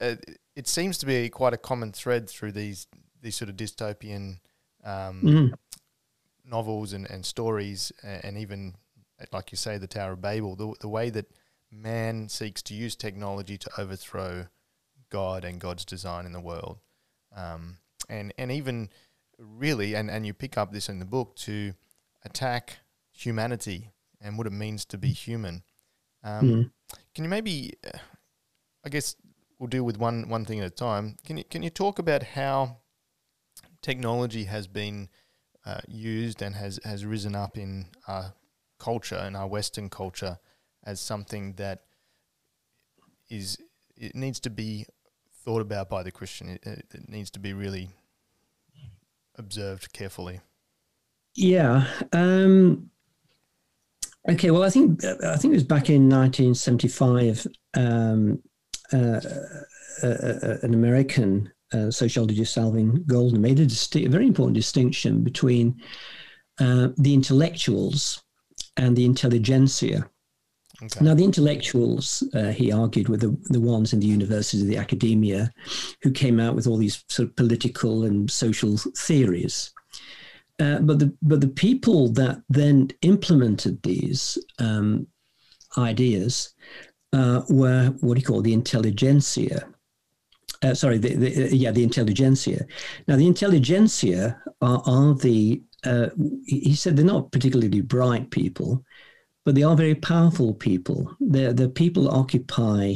uh, 0.00 0.14
it 0.56 0.68
seems 0.68 0.98
to 0.98 1.06
be 1.06 1.28
quite 1.28 1.52
a 1.52 1.58
common 1.58 1.92
thread 1.92 2.28
through 2.28 2.52
these 2.52 2.86
these 3.20 3.34
sort 3.34 3.48
of 3.48 3.56
dystopian 3.56 4.38
um, 4.84 5.20
mm. 5.22 5.54
novels 6.44 6.92
and, 6.92 7.10
and 7.10 7.26
stories, 7.26 7.90
and, 8.02 8.24
and 8.24 8.38
even 8.38 8.74
like 9.32 9.50
you 9.50 9.56
say, 9.56 9.78
the 9.78 9.86
Tower 9.86 10.12
of 10.12 10.20
Babel, 10.20 10.54
the, 10.54 10.72
the 10.80 10.88
way 10.88 11.10
that 11.10 11.26
man 11.70 12.28
seeks 12.28 12.62
to 12.62 12.74
use 12.74 12.94
technology 12.94 13.58
to 13.58 13.70
overthrow 13.78 14.46
God 15.10 15.44
and 15.44 15.60
God's 15.60 15.84
design 15.84 16.26
in 16.26 16.32
the 16.32 16.40
world, 16.40 16.78
um, 17.34 17.78
and 18.08 18.32
and 18.38 18.50
even 18.50 18.90
really, 19.38 19.94
and, 19.94 20.10
and 20.10 20.26
you 20.26 20.34
pick 20.34 20.58
up 20.58 20.72
this 20.72 20.88
in 20.88 20.98
the 20.98 21.04
book 21.04 21.36
to 21.36 21.74
attack 22.24 22.78
humanity 23.12 23.90
and 24.20 24.36
what 24.36 24.46
it 24.46 24.52
means 24.52 24.84
to 24.86 24.98
be 24.98 25.08
human. 25.08 25.62
Um, 26.24 26.42
mm. 26.42 26.70
Can 27.14 27.24
you 27.24 27.30
maybe, 27.30 27.74
uh, 27.86 27.98
I 28.84 28.88
guess, 28.88 29.16
we'll 29.58 29.68
deal 29.68 29.84
with 29.84 29.98
one 29.98 30.28
one 30.28 30.44
thing 30.44 30.60
at 30.60 30.66
a 30.66 30.70
time. 30.70 31.16
Can 31.24 31.36
you 31.38 31.44
can 31.44 31.62
you 31.62 31.70
talk 31.70 31.98
about 31.98 32.22
how 32.22 32.78
technology 33.82 34.44
has 34.44 34.66
been 34.66 35.08
uh, 35.64 35.80
used 35.86 36.42
and 36.42 36.54
has 36.54 36.80
has 36.84 37.04
risen 37.04 37.34
up 37.34 37.56
in 37.56 37.86
our 38.06 38.34
culture 38.78 39.16
and 39.16 39.36
our 39.36 39.46
Western 39.46 39.90
culture 39.90 40.38
as 40.84 41.00
something 41.00 41.54
that 41.54 41.82
is 43.28 43.58
it 43.96 44.14
needs 44.14 44.40
to 44.40 44.50
be 44.50 44.86
thought 45.48 45.62
about 45.62 45.88
by 45.88 46.02
the 46.02 46.10
Christian. 46.10 46.50
It, 46.50 46.60
it 46.92 47.08
needs 47.08 47.30
to 47.30 47.38
be 47.38 47.54
really 47.54 47.88
observed 49.38 49.94
carefully. 49.94 50.40
Yeah. 51.34 51.86
Um, 52.12 52.90
okay. 54.28 54.50
Well, 54.50 54.62
I 54.62 54.68
think 54.68 55.02
I 55.04 55.38
think 55.38 55.52
it 55.52 55.56
was 55.56 55.64
back 55.64 55.88
in 55.88 56.10
1975. 56.10 57.46
Um, 57.74 58.42
uh, 58.92 59.20
uh, 60.02 60.06
uh, 60.06 60.56
an 60.62 60.74
American 60.74 61.50
uh, 61.72 61.90
sociologist, 61.90 62.58
Alvin 62.58 63.04
Gouldner, 63.06 63.40
made 63.40 63.58
a, 63.58 63.66
disti- 63.66 64.06
a 64.06 64.10
very 64.10 64.26
important 64.26 64.54
distinction 64.54 65.24
between 65.24 65.80
uh, 66.60 66.88
the 66.98 67.14
intellectuals 67.14 68.22
and 68.76 68.94
the 68.94 69.06
intelligentsia. 69.06 70.08
Okay. 70.80 71.04
Now, 71.04 71.14
the 71.14 71.24
intellectuals, 71.24 72.22
uh, 72.34 72.52
he 72.52 72.70
argued, 72.70 73.08
were 73.08 73.16
the, 73.16 73.36
the 73.46 73.60
ones 73.60 73.92
in 73.92 73.98
the 74.00 74.06
universities, 74.06 74.64
the 74.64 74.76
academia, 74.76 75.50
who 76.02 76.12
came 76.12 76.38
out 76.38 76.54
with 76.54 76.68
all 76.68 76.76
these 76.76 77.04
sort 77.08 77.28
of 77.28 77.36
political 77.36 78.04
and 78.04 78.30
social 78.30 78.76
theories. 78.76 79.72
Uh, 80.60 80.78
but 80.80 80.98
the 80.98 81.12
but 81.22 81.40
the 81.40 81.48
people 81.48 82.08
that 82.08 82.42
then 82.48 82.88
implemented 83.02 83.80
these 83.82 84.38
um, 84.58 85.06
ideas 85.76 86.54
uh, 87.12 87.42
were 87.48 87.94
what 88.00 88.14
do 88.14 88.20
you 88.20 88.26
call 88.26 88.42
the 88.42 88.52
intelligentsia. 88.52 89.68
Uh, 90.62 90.74
sorry, 90.74 90.98
the, 90.98 91.14
the, 91.14 91.44
uh, 91.44 91.48
yeah, 91.50 91.70
the 91.70 91.84
intelligentsia. 91.84 92.66
Now, 93.06 93.16
the 93.16 93.28
intelligentsia 93.28 94.40
are, 94.60 94.82
are 94.86 95.14
the, 95.14 95.62
uh, 95.84 96.08
he 96.46 96.74
said 96.74 96.96
they're 96.96 97.04
not 97.04 97.30
particularly 97.30 97.80
bright 97.80 98.30
people, 98.32 98.82
but 99.44 99.54
they 99.54 99.62
are 99.62 99.76
very 99.76 99.94
powerful 99.94 100.54
people. 100.54 101.14
They're, 101.20 101.52
the 101.52 101.68
people 101.68 102.10
occupy 102.10 102.94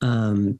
um, 0.00 0.58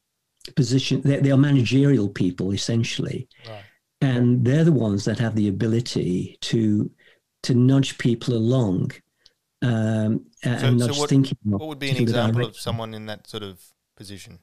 position, 0.57 1.00
they're, 1.05 1.21
they 1.21 1.31
are 1.31 1.37
managerial 1.38 2.09
people, 2.09 2.53
essentially. 2.53 3.29
Right. 3.49 3.65
and 4.00 4.45
they're 4.45 4.65
the 4.65 4.73
ones 4.73 5.05
that 5.05 5.19
have 5.19 5.35
the 5.35 5.49
ability 5.49 6.38
to 6.43 6.91
to 7.43 7.55
nudge 7.55 7.99
people 7.99 8.35
along 8.35 8.91
um, 9.62 10.25
and 10.45 10.61
So, 10.61 10.71
nudge 10.71 10.95
so 10.95 11.00
what, 11.00 11.11
thinking. 11.11 11.38
what 11.43 11.69
would 11.69 11.79
be 11.79 11.91
an 11.91 11.97
example 11.97 12.45
of 12.45 12.57
someone 12.57 12.95
in 12.95 13.07
that 13.07 13.27
sort 13.29 13.43
of 13.43 13.61
position? 13.97 14.38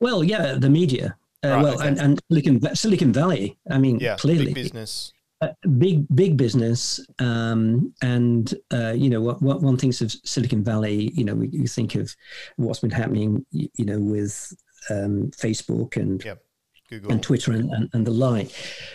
Well, 0.00 0.22
yeah, 0.24 0.54
the 0.58 0.70
media. 0.70 1.16
Uh, 1.44 1.48
Right, 1.48 1.62
well, 1.62 1.74
okay. 1.78 1.88
and, 1.88 1.98
and 2.00 2.20
Silicon 2.30 2.74
Silicon 2.76 3.12
Valley. 3.12 3.58
I 3.70 3.78
mean, 3.78 3.98
Yeah, 4.00 4.16
clearly, 4.16 4.52
business. 4.52 5.12
Uh, 5.40 5.48
big 5.78 6.04
big 6.14 6.36
business 6.36 6.98
um, 7.20 7.92
and 8.02 8.54
uh, 8.72 8.92
you 8.92 9.08
know 9.08 9.20
what, 9.20 9.40
what 9.40 9.62
one 9.62 9.76
thinks 9.76 10.00
of 10.00 10.10
silicon 10.24 10.64
valley 10.64 11.12
you 11.14 11.24
know 11.24 11.34
we, 11.34 11.48
you 11.48 11.66
think 11.66 11.94
of 11.94 12.14
what's 12.56 12.80
been 12.80 12.90
happening 12.90 13.44
you, 13.52 13.68
you 13.76 13.84
know 13.84 14.00
with 14.00 14.52
um, 14.90 15.30
facebook 15.36 15.96
and 15.96 16.24
Yep. 16.24 16.42
Google. 16.90 17.12
and 17.12 17.22
twitter 17.22 17.52
and, 17.52 17.70
and, 17.70 17.88
and 17.92 18.06
the 18.06 18.10
like 18.10 18.50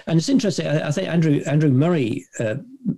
and 0.08 0.18
it's 0.18 0.28
interesting 0.30 0.68
i, 0.68 0.88
I 0.88 0.92
think 0.92 1.08
andrew 1.08 1.42
andrew 1.46 1.70
murray 1.70 2.26
uh, 2.40 2.56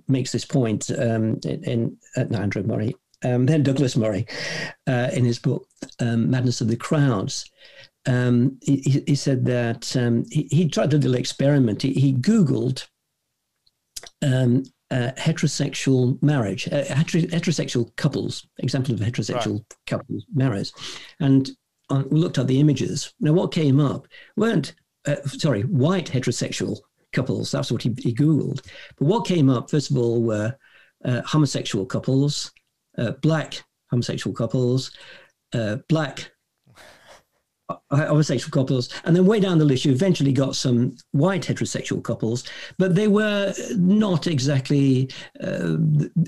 makes 0.08 0.32
this 0.32 0.44
point 0.44 0.90
um, 0.98 1.38
in, 1.44 1.62
in 1.64 1.96
uh, 2.16 2.24
no, 2.30 2.38
andrew 2.38 2.62
murray 2.64 2.96
um, 3.24 3.46
then 3.46 3.62
douglas 3.62 3.96
murray 3.96 4.26
uh, 4.88 5.10
in 5.12 5.24
his 5.24 5.38
book 5.38 5.68
um, 6.00 6.30
madness 6.30 6.60
of 6.60 6.68
the 6.68 6.76
crowds 6.76 7.48
um, 8.06 8.56
he, 8.62 8.76
he- 8.78 9.04
he 9.06 9.14
said 9.14 9.44
that 9.44 9.96
um, 9.96 10.24
he, 10.30 10.48
he 10.50 10.68
tried 10.68 10.92
a 10.94 10.96
little 10.96 11.16
experiment. 11.16 11.82
He, 11.82 11.92
he 11.92 12.12
Googled 12.14 12.86
um, 14.22 14.64
uh, 14.90 15.10
heterosexual 15.18 16.20
marriage, 16.22 16.68
uh, 16.68 16.84
heter- 16.84 17.30
heterosexual 17.30 17.94
couples, 17.96 18.46
example 18.58 18.94
of 18.94 19.00
heterosexual 19.00 19.64
couples 19.86 20.24
marriage, 20.34 20.72
and 21.20 21.50
uh, 21.90 22.04
looked 22.10 22.38
at 22.38 22.46
the 22.46 22.60
images. 22.60 23.12
Now, 23.20 23.32
what 23.32 23.52
came 23.52 23.80
up 23.80 24.06
weren't, 24.36 24.74
uh, 25.06 25.16
sorry, 25.26 25.62
white 25.62 26.06
heterosexual 26.10 26.78
couples. 27.12 27.50
That's 27.50 27.72
what 27.72 27.82
he, 27.82 27.94
he 27.98 28.14
Googled. 28.14 28.64
But 28.98 29.06
what 29.06 29.26
came 29.26 29.50
up, 29.50 29.70
first 29.70 29.90
of 29.90 29.96
all, 29.96 30.22
were 30.22 30.56
uh, 31.04 31.22
homosexual 31.22 31.86
couples, 31.86 32.52
uh, 32.98 33.12
black 33.22 33.62
homosexual 33.90 34.34
couples, 34.34 34.90
uh, 35.52 35.76
black 35.88 36.30
homosexual 37.90 38.50
couples, 38.50 38.88
and 39.04 39.14
then 39.14 39.26
way 39.26 39.40
down 39.40 39.58
the 39.58 39.64
list, 39.64 39.84
you 39.84 39.92
eventually 39.92 40.32
got 40.32 40.56
some 40.56 40.96
white 41.12 41.42
heterosexual 41.42 42.02
couples, 42.02 42.44
but 42.78 42.94
they 42.94 43.08
were 43.08 43.52
not 43.76 44.26
exactly. 44.26 45.10
Uh, 45.40 45.76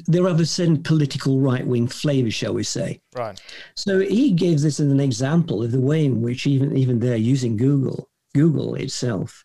they 0.09 0.21
were 0.21 0.29
of 0.29 0.41
a 0.41 0.47
certain 0.47 0.83
political 0.83 1.41
right 1.41 1.67
wing 1.67 1.87
flavor, 1.87 2.31
shall 2.31 2.55
we 2.55 2.63
say? 2.63 3.01
Right. 3.15 3.41
So 3.77 4.01
he 4.01 4.33
gave 4.33 4.61
this 4.61 4.81
as 4.81 4.91
an 4.91 5.01
example 5.01 5.63
of 5.63 5.73
the 5.73 5.81
way 5.81 6.05
in 6.05 6.23
which 6.23 6.47
even 6.47 6.77
even 6.77 6.99
they're 6.99 7.17
using 7.17 7.57
Google, 7.57 8.09
Google 8.35 8.75
itself, 8.75 9.45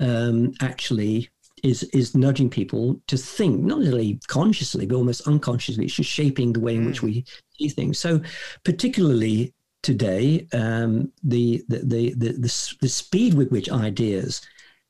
um, 0.00 0.52
actually 0.60 1.28
is 1.62 1.84
is 1.84 2.14
nudging 2.14 2.50
people 2.50 3.00
to 3.06 3.16
think, 3.16 3.60
not 3.60 3.78
really 3.78 4.20
consciously, 4.26 4.86
but 4.86 4.96
almost 4.96 5.26
unconsciously. 5.28 5.84
It's 5.84 5.94
just 5.94 6.10
shaping 6.10 6.52
the 6.52 6.60
way 6.60 6.74
in 6.74 6.86
which 6.86 7.02
we 7.02 7.24
see 7.58 7.68
things. 7.68 7.98
So, 7.98 8.20
particularly 8.64 9.54
today, 9.82 10.46
um, 10.52 11.12
the, 11.22 11.62
the, 11.68 11.78
the 11.78 12.14
the 12.14 12.32
the 12.32 12.74
the 12.80 12.88
speed 12.88 13.34
with 13.34 13.50
which 13.50 13.70
ideas 13.70 14.40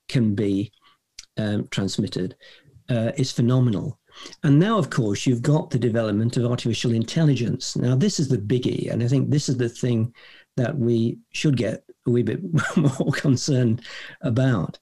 can 0.08 0.34
be 0.34 0.72
um, 1.38 1.66
transmitted 1.70 2.36
uh, 2.90 3.12
is 3.16 3.32
phenomenal. 3.32 3.98
And 4.42 4.58
now, 4.58 4.78
of 4.78 4.90
course, 4.90 5.26
you've 5.26 5.42
got 5.42 5.70
the 5.70 5.78
development 5.78 6.36
of 6.36 6.44
artificial 6.44 6.92
intelligence. 6.92 7.76
Now, 7.76 7.96
this 7.96 8.20
is 8.20 8.28
the 8.28 8.38
biggie, 8.38 8.92
and 8.92 9.02
I 9.02 9.08
think 9.08 9.30
this 9.30 9.48
is 9.48 9.56
the 9.56 9.68
thing 9.68 10.14
that 10.56 10.76
we 10.76 11.18
should 11.32 11.56
get 11.56 11.82
a 12.06 12.10
wee 12.10 12.22
bit 12.22 12.40
more 12.76 13.12
concerned 13.12 13.82
about, 14.20 14.78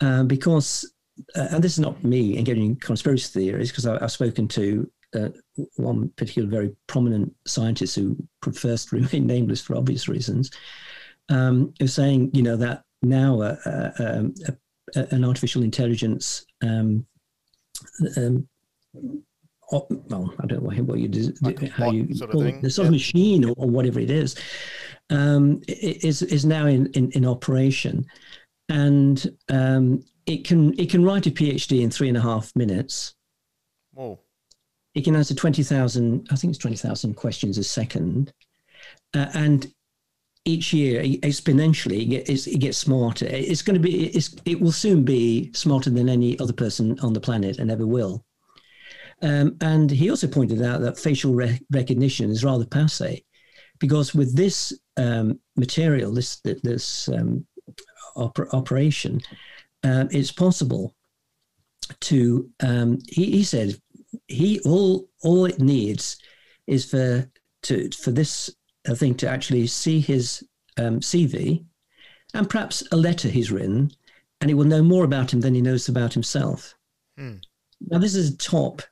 uh, 0.00 0.24
because, 0.24 0.92
uh, 1.36 1.48
and 1.52 1.62
this 1.62 1.74
is 1.74 1.78
not 1.78 2.02
me 2.02 2.36
engaging 2.36 2.64
in 2.64 2.76
conspiracy 2.76 3.28
theories, 3.28 3.70
because 3.70 3.86
I've 3.86 4.10
spoken 4.10 4.48
to 4.48 4.90
uh, 5.14 5.28
one 5.76 6.08
particular 6.16 6.48
very 6.48 6.74
prominent 6.86 7.32
scientist 7.46 7.96
who 7.96 8.16
prefers 8.40 8.86
to 8.86 8.96
remain 9.00 9.26
nameless 9.26 9.60
for 9.60 9.76
obvious 9.76 10.08
reasons, 10.08 10.50
um, 11.28 11.72
is 11.80 11.94
saying, 11.94 12.30
you 12.32 12.42
know, 12.42 12.56
that 12.56 12.82
now 13.02 13.40
uh, 13.40 13.56
uh, 13.66 13.90
um, 13.98 14.34
a, 14.46 15.00
a, 15.00 15.14
an 15.14 15.24
artificial 15.24 15.62
intelligence 15.62 16.44
um, 16.62 17.06
um, 18.16 18.48
op- 19.70 19.90
well, 19.90 20.34
I 20.40 20.46
don't 20.46 20.62
know 20.62 20.82
what 20.82 20.98
you 20.98 21.08
do, 21.08 21.32
Like 21.42 21.60
how 21.70 21.90
you 21.90 22.14
sort 22.14 22.30
of 22.30 22.32
call 22.32 22.42
thing, 22.42 22.56
it, 22.56 22.62
the 22.62 22.70
sort 22.70 22.84
yeah. 22.84 22.88
of 22.88 22.92
machine 22.92 23.44
or, 23.44 23.54
or 23.56 23.68
whatever 23.68 24.00
it 24.00 24.10
is, 24.10 24.36
um, 25.10 25.60
is 25.68 26.22
is 26.22 26.44
now 26.44 26.66
in, 26.66 26.86
in, 26.94 27.10
in 27.12 27.26
operation, 27.26 28.06
and 28.68 29.26
um, 29.50 30.02
it 30.26 30.44
can 30.44 30.78
it 30.78 30.90
can 30.90 31.04
write 31.04 31.26
a 31.26 31.30
PhD 31.30 31.82
in 31.82 31.90
three 31.90 32.08
and 32.08 32.16
a 32.16 32.22
half 32.22 32.54
minutes. 32.56 33.14
Whoa. 33.92 34.18
It 34.94 35.04
can 35.04 35.16
answer 35.16 35.34
twenty 35.34 35.62
thousand, 35.62 36.28
I 36.30 36.36
think 36.36 36.52
it's 36.52 36.58
twenty 36.58 36.76
thousand 36.76 37.14
questions 37.14 37.58
a 37.58 37.64
second, 37.64 38.32
uh, 39.14 39.26
and 39.34 39.72
each 40.44 40.72
year 40.72 41.02
exponentially 41.02 42.12
it 42.12 42.60
gets, 42.60 42.78
smarter. 42.78 43.26
It's 43.26 43.62
going 43.62 43.74
to 43.74 43.80
be 43.80 44.14
it 44.44 44.60
will 44.60 44.72
soon 44.72 45.04
be 45.04 45.50
smarter 45.52 45.90
than 45.90 46.08
any 46.08 46.38
other 46.38 46.52
person 46.52 47.00
on 47.00 47.12
the 47.12 47.20
planet 47.20 47.58
and 47.58 47.70
ever 47.70 47.86
will. 47.86 48.24
Um, 49.22 49.56
and 49.60 49.90
he 49.90 50.10
also 50.10 50.26
pointed 50.28 50.60
out 50.62 50.80
that 50.82 50.98
facial 50.98 51.34
rec- 51.34 51.62
recognition 51.72 52.30
is 52.30 52.44
rather 52.44 52.66
passe, 52.66 53.24
because 53.78 54.14
with 54.14 54.36
this 54.36 54.78
um, 54.96 55.40
material, 55.56 56.12
this 56.12 56.40
this 56.40 57.08
um, 57.08 57.46
oper- 58.16 58.52
operation, 58.52 59.20
um, 59.82 60.08
it's 60.12 60.32
possible 60.32 60.94
to. 62.00 62.50
Um, 62.60 62.98
he, 63.08 63.30
he 63.30 63.44
said 63.44 63.78
he 64.28 64.60
all 64.60 65.08
all 65.22 65.44
it 65.44 65.60
needs 65.60 66.16
is 66.66 66.84
for 66.84 67.30
to 67.62 67.90
for 67.90 68.10
this 68.10 68.50
uh, 68.88 68.94
thing 68.94 69.14
to 69.16 69.28
actually 69.28 69.66
see 69.66 70.00
his 70.00 70.42
um, 70.76 71.00
CV 71.00 71.64
and 72.34 72.50
perhaps 72.50 72.82
a 72.90 72.96
letter 72.96 73.28
he's 73.28 73.52
written, 73.52 73.90
and 74.40 74.50
he 74.50 74.54
will 74.54 74.64
know 74.64 74.82
more 74.82 75.04
about 75.04 75.32
him 75.32 75.40
than 75.40 75.54
he 75.54 75.62
knows 75.62 75.88
about 75.88 76.12
himself. 76.12 76.74
Hmm. 77.16 77.36
Now, 77.80 77.98
this 77.98 78.14
is 78.14 78.30
a 78.30 78.36
top 78.36 78.82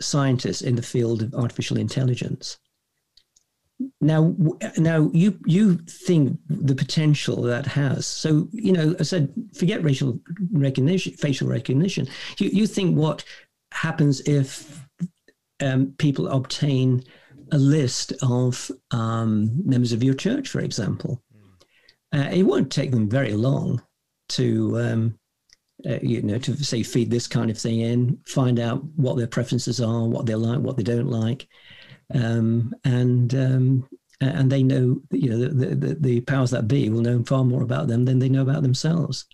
scientist 0.00 0.62
in 0.62 0.76
the 0.76 0.82
field 0.82 1.22
of 1.22 1.34
artificial 1.34 1.78
intelligence. 1.78 2.58
Now, 4.00 4.36
now 4.76 5.10
you 5.12 5.38
you 5.44 5.78
think 5.78 6.38
the 6.48 6.74
potential 6.74 7.42
that 7.42 7.66
has. 7.66 8.06
So 8.06 8.48
you 8.52 8.72
know, 8.72 8.94
I 9.00 9.02
said, 9.02 9.32
forget 9.54 9.82
racial 9.82 10.20
recognition, 10.52 11.14
facial 11.14 11.48
recognition. 11.48 12.06
You 12.38 12.50
you 12.52 12.66
think 12.66 12.96
what 12.96 13.24
happens 13.72 14.20
if 14.28 14.84
um, 15.60 15.94
people 15.98 16.28
obtain 16.28 17.02
a 17.52 17.58
list 17.58 18.12
of 18.22 18.70
um, 18.90 19.50
members 19.64 19.92
of 19.92 20.02
your 20.02 20.14
church, 20.14 20.48
for 20.48 20.60
example? 20.60 21.22
Uh, 22.14 22.28
it 22.30 22.42
won't 22.42 22.70
take 22.70 22.90
them 22.90 23.08
very 23.08 23.32
long 23.32 23.82
to 24.28 24.78
um, 24.78 25.18
uh, 25.88 25.98
you 26.02 26.22
know, 26.22 26.38
to 26.38 26.56
say 26.62 26.82
feed 26.82 27.10
this 27.10 27.26
kind 27.26 27.50
of 27.50 27.58
thing 27.58 27.80
in, 27.80 28.18
find 28.26 28.60
out 28.60 28.84
what 28.96 29.16
their 29.16 29.26
preferences 29.26 29.80
are, 29.80 30.06
what 30.06 30.26
they 30.26 30.34
like, 30.34 30.60
what 30.60 30.76
they 30.76 30.82
don't 30.82 31.08
like, 31.08 31.48
um, 32.14 32.72
and 32.84 33.34
um, 33.34 33.88
and 34.20 34.52
they 34.52 34.62
know, 34.62 35.00
you 35.10 35.30
know, 35.30 35.38
the, 35.38 35.74
the 35.74 35.94
the 35.94 36.20
powers 36.20 36.50
that 36.50 36.68
be 36.68 36.88
will 36.88 37.00
know 37.00 37.24
far 37.24 37.44
more 37.44 37.62
about 37.62 37.88
them 37.88 38.04
than 38.04 38.18
they 38.18 38.28
know 38.28 38.42
about 38.42 38.62
themselves. 38.62 39.26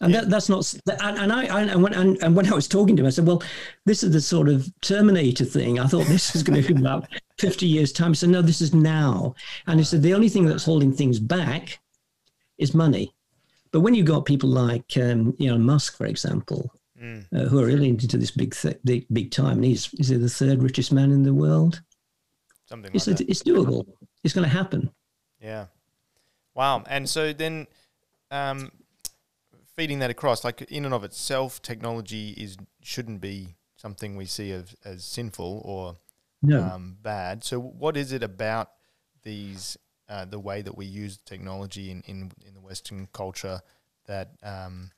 And 0.00 0.14
that, 0.14 0.28
that's 0.28 0.48
not, 0.50 0.74
and, 1.02 1.18
and 1.18 1.32
I, 1.32 1.46
I 1.46 1.62
and, 1.62 1.82
when, 1.82 1.94
and, 1.94 2.22
and 2.22 2.36
when 2.36 2.46
I 2.52 2.54
was 2.54 2.68
talking 2.68 2.96
to 2.96 3.02
him, 3.02 3.06
I 3.06 3.10
said, 3.10 3.26
well, 3.26 3.42
this 3.86 4.02
is 4.02 4.12
the 4.12 4.20
sort 4.20 4.48
of 4.48 4.70
Terminator 4.82 5.44
thing. 5.46 5.78
I 5.78 5.86
thought 5.86 6.06
this 6.06 6.36
is 6.36 6.42
going 6.42 6.62
to 6.62 6.74
be 6.74 6.78
about 6.80 7.08
50 7.38 7.66
years' 7.66 7.92
time. 7.92 8.10
He 8.10 8.16
said, 8.16 8.28
no, 8.28 8.42
this 8.42 8.60
is 8.60 8.74
now. 8.74 9.34
And 9.66 9.80
he 9.80 9.84
said, 9.84 10.02
the 10.02 10.12
only 10.12 10.28
thing 10.28 10.44
that's 10.44 10.64
holding 10.64 10.92
things 10.92 11.18
back 11.18 11.78
is 12.58 12.74
money. 12.74 13.14
But 13.72 13.80
when 13.80 13.94
you've 13.94 14.06
got 14.06 14.26
people 14.26 14.50
like 14.50 14.84
um, 14.98 15.34
Elon 15.40 15.62
Musk, 15.62 15.96
for 15.96 16.06
example, 16.06 16.70
Mm. 17.02 17.26
uh, 17.34 17.46
who 17.50 17.60
are 17.60 17.66
really 17.66 17.90
into 17.90 18.16
this 18.16 18.30
big, 18.30 18.54
th- 18.54 18.78
big, 18.82 19.04
big 19.12 19.30
time, 19.30 19.56
and 19.56 19.66
he's 19.66 19.92
is 19.98 20.08
he 20.08 20.16
the 20.16 20.30
third 20.30 20.62
richest 20.62 20.92
man 20.92 21.10
in 21.10 21.22
the 21.24 21.34
world? 21.34 21.82
Something 22.64 22.90
He 22.90 22.98
like 22.98 23.20
it's 23.20 23.42
doable. 23.42 23.84
It's 24.24 24.32
going 24.32 24.48
to 24.48 24.56
happen. 24.56 24.90
Yeah. 25.38 25.66
Wow. 26.54 26.84
And 26.88 27.06
so 27.06 27.34
then, 27.34 27.66
um, 28.30 28.72
feeding 29.76 29.98
that 30.00 30.10
across, 30.10 30.42
like 30.42 30.62
in 30.62 30.84
and 30.84 30.94
of 30.94 31.04
itself, 31.04 31.60
technology 31.62 32.30
is 32.30 32.56
shouldn't 32.82 33.20
be 33.20 33.54
something 33.76 34.16
we 34.16 34.24
see 34.24 34.50
as, 34.50 34.74
as 34.84 35.04
sinful 35.04 35.62
or 35.64 35.96
No, 36.42 36.62
um, 36.62 36.96
bad. 37.02 37.44
So, 37.44 37.60
what 37.60 37.96
is 37.96 38.12
it 38.12 38.22
about 38.22 38.70
these, 39.22 39.76
uh, 40.08 40.24
the 40.24 40.38
way 40.38 40.62
that 40.62 40.76
we 40.76 40.86
use 40.86 41.18
technology 41.18 41.90
in, 41.90 42.02
in, 42.06 42.32
in 42.46 42.54
the 42.54 42.60
Western 42.60 43.08
culture 43.12 43.60
that 44.06 44.30
um, 44.42 44.90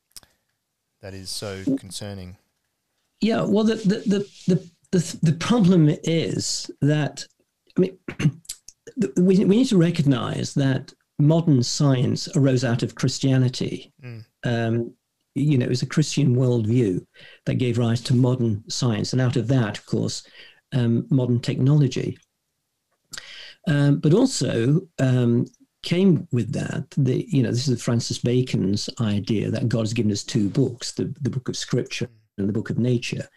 that 1.01 1.15
is 1.15 1.31
so 1.31 1.63
concerning? 1.79 2.37
yeah. 3.21 3.43
Well, 3.43 3.65
the 3.65 3.77
the 3.77 3.99
the 4.07 4.55
the 4.55 4.71
the, 4.91 5.19
the 5.23 5.33
problem 5.33 5.91
is 6.05 6.71
that 6.81 7.27
I 7.77 7.81
mean, 7.81 7.99
we 9.17 9.45
we 9.45 9.57
need 9.57 9.69
to 9.69 9.77
recognise 9.77 10.55
that 10.55 10.93
modern 11.19 11.63
science 11.63 12.29
arose 12.37 12.65
out 12.65 12.83
of 12.83 12.95
Christianity. 12.95 13.93
Mm. 14.03 14.25
Um, 14.45 14.95
you 15.35 15.59
know, 15.59 15.67
it 15.67 15.71
was 15.71 15.83
a 15.83 15.87
Christian 15.87 16.37
worldview 16.37 17.05
that 17.47 17.55
gave 17.55 17.79
rise 17.79 18.01
to 18.03 18.15
modern 18.15 18.69
science. 18.69 19.13
And 19.13 19.23
out 19.23 19.37
of 19.37 19.49
that, 19.49 19.79
of 19.79 19.87
course, 19.87 20.27
um, 20.73 21.07
modern 21.11 21.41
technology. 21.41 22.19
Um, 23.67 23.99
but 23.99 24.15
also 24.15 24.81
um, 24.99 25.47
came 25.83 26.27
with 26.33 26.53
that, 26.53 26.91
the, 26.97 27.27
you 27.29 27.43
know, 27.43 27.51
this 27.51 27.69
is 27.69 27.83
Francis 27.83 28.19
Bacon's 28.19 28.89
idea 29.01 29.51
that 29.51 29.69
God 29.69 29.81
has 29.81 29.93
given 29.93 30.13
us 30.13 30.25
two 30.25 30.49
books, 30.49 30.93
the, 30.93 31.15
the 31.21 31.31
book 31.31 31.49
of 31.49 31.57
scripture 31.57 32.09
and 32.39 32.49
the 32.49 32.53
book 32.53 32.71
of 32.71 32.79
nature. 32.79 33.29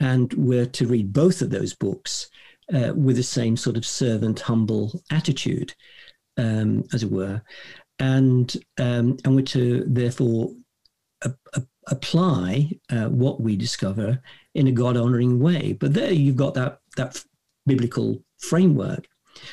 And 0.00 0.32
we're 0.34 0.66
to 0.66 0.86
read 0.86 1.12
both 1.12 1.42
of 1.42 1.50
those 1.50 1.74
books 1.74 2.30
uh, 2.72 2.92
with 2.94 3.16
the 3.16 3.22
same 3.22 3.56
sort 3.56 3.76
of 3.76 3.84
servant, 3.84 4.40
humble 4.40 5.02
attitude, 5.10 5.74
um, 6.36 6.84
as 6.92 7.02
it 7.02 7.10
were. 7.10 7.42
And, 7.98 8.54
um, 8.78 9.16
and 9.24 9.36
we're 9.36 9.42
to 9.42 9.84
therefore 9.86 10.52
a, 11.22 11.32
a, 11.54 11.62
apply 11.88 12.70
uh, 12.90 13.08
what 13.08 13.40
we 13.40 13.56
discover 13.56 14.20
in 14.54 14.66
a 14.66 14.72
God 14.72 14.96
honoring 14.96 15.38
way. 15.38 15.72
But 15.74 15.94
there 15.94 16.12
you've 16.12 16.36
got 16.36 16.54
that, 16.54 16.80
that 16.96 17.22
biblical 17.66 18.22
framework. 18.38 19.06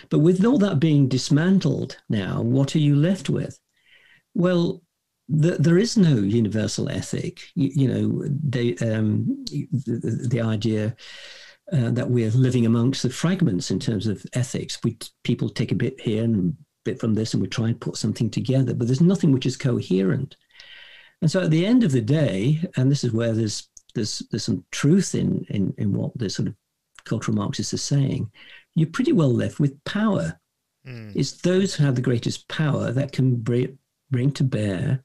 But 0.09 0.19
with 0.19 0.45
all 0.45 0.57
that 0.59 0.79
being 0.79 1.07
dismantled 1.07 1.97
now, 2.09 2.41
what 2.41 2.75
are 2.75 2.79
you 2.79 2.95
left 2.95 3.29
with? 3.29 3.59
Well, 4.33 4.81
the, 5.27 5.51
there 5.51 5.77
is 5.77 5.97
no 5.97 6.15
universal 6.15 6.89
ethic. 6.89 7.41
You, 7.55 7.71
you 7.73 7.87
know, 7.87 8.23
they, 8.43 8.75
um, 8.77 9.43
the, 9.45 10.27
the, 10.29 10.41
idea 10.41 10.95
uh, 11.71 11.89
that 11.91 12.09
we're 12.09 12.31
living 12.31 12.65
amongst 12.65 13.03
the 13.03 13.09
fragments 13.09 13.71
in 13.71 13.79
terms 13.79 14.07
of 14.07 14.25
ethics. 14.33 14.79
We 14.83 14.97
people 15.23 15.49
take 15.49 15.71
a 15.71 15.75
bit 15.75 15.99
here 15.99 16.23
and 16.23 16.55
bit 16.83 16.99
from 16.99 17.13
this, 17.13 17.33
and 17.33 17.41
we 17.41 17.47
try 17.47 17.67
and 17.67 17.79
put 17.79 17.97
something 17.97 18.29
together. 18.29 18.73
But 18.73 18.87
there's 18.87 19.01
nothing 19.01 19.31
which 19.31 19.45
is 19.45 19.57
coherent. 19.57 20.35
And 21.21 21.29
so, 21.29 21.41
at 21.41 21.51
the 21.51 21.65
end 21.65 21.83
of 21.83 21.91
the 21.91 22.01
day, 22.01 22.61
and 22.77 22.91
this 22.91 23.03
is 23.03 23.11
where 23.11 23.33
there's 23.33 23.69
there's 23.93 24.19
there's 24.31 24.43
some 24.43 24.63
truth 24.71 25.15
in 25.15 25.45
in, 25.49 25.73
in 25.77 25.93
what 25.93 26.17
the 26.17 26.29
sort 26.29 26.47
of 26.47 26.55
cultural 27.03 27.35
Marxists 27.35 27.73
are 27.73 27.77
saying. 27.77 28.31
You're 28.75 28.89
pretty 28.89 29.11
well 29.11 29.33
left 29.33 29.59
with 29.59 29.83
power. 29.83 30.39
Mm. 30.87 31.15
It's 31.15 31.33
those 31.41 31.75
who 31.75 31.83
have 31.83 31.95
the 31.95 32.01
greatest 32.01 32.47
power 32.47 32.91
that 32.91 33.11
can 33.11 33.35
bring, 33.35 33.77
bring 34.09 34.31
to 34.31 34.43
bear 34.43 35.03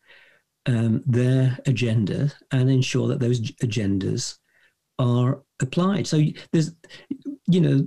um, 0.67 1.03
their 1.07 1.59
agenda 1.67 2.33
and 2.51 2.71
ensure 2.71 3.09
that 3.09 3.21
those 3.21 3.41
agendas 3.41 4.39
are 4.99 5.43
applied. 5.61 6.07
So 6.07 6.23
there's, 6.53 6.73
you 7.47 7.61
know, 7.61 7.87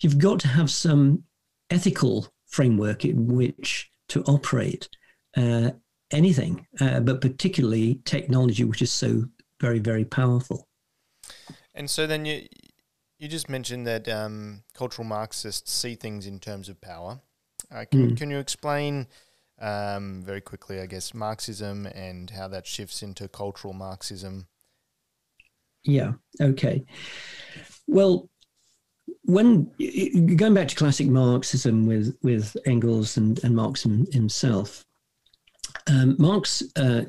you've 0.00 0.18
got 0.18 0.40
to 0.40 0.48
have 0.48 0.70
some 0.70 1.22
ethical 1.70 2.32
framework 2.50 3.04
in 3.04 3.26
which 3.26 3.90
to 4.08 4.22
operate 4.24 4.88
uh, 5.36 5.70
anything, 6.10 6.66
uh, 6.80 7.00
but 7.00 7.20
particularly 7.20 8.00
technology, 8.04 8.64
which 8.64 8.82
is 8.82 8.90
so 8.90 9.24
very, 9.60 9.78
very 9.78 10.04
powerful. 10.04 10.68
And 11.74 11.88
so 11.88 12.06
then 12.06 12.24
you 12.24 12.46
you 13.18 13.28
just 13.28 13.48
mentioned 13.48 13.86
that 13.86 14.08
um, 14.08 14.62
cultural 14.74 15.06
Marxists 15.06 15.70
see 15.70 15.94
things 15.94 16.26
in 16.26 16.40
terms 16.40 16.68
of 16.70 16.80
power. 16.80 17.20
Uh, 17.70 17.84
can, 17.90 18.12
mm. 18.12 18.16
can 18.16 18.30
you 18.30 18.38
explain 18.38 19.06
um, 19.60 20.22
very 20.24 20.40
quickly, 20.40 20.80
I 20.80 20.86
guess, 20.86 21.12
Marxism 21.12 21.84
and 21.86 22.30
how 22.30 22.48
that 22.48 22.66
shifts 22.66 23.02
into 23.02 23.28
cultural 23.28 23.74
Marxism? 23.74 24.46
Yeah. 25.84 26.12
Okay. 26.40 26.84
Well, 27.86 28.30
when 29.30 29.70
going 30.36 30.54
back 30.54 30.68
to 30.68 30.76
classic 30.76 31.08
Marxism 31.08 31.86
with 31.86 32.16
with 32.22 32.56
Engels 32.66 33.16
and, 33.16 33.42
and 33.44 33.54
Marx 33.54 33.82
himself, 34.12 34.84
um, 35.86 36.16
Marx 36.18 36.62
uh, 36.76 37.02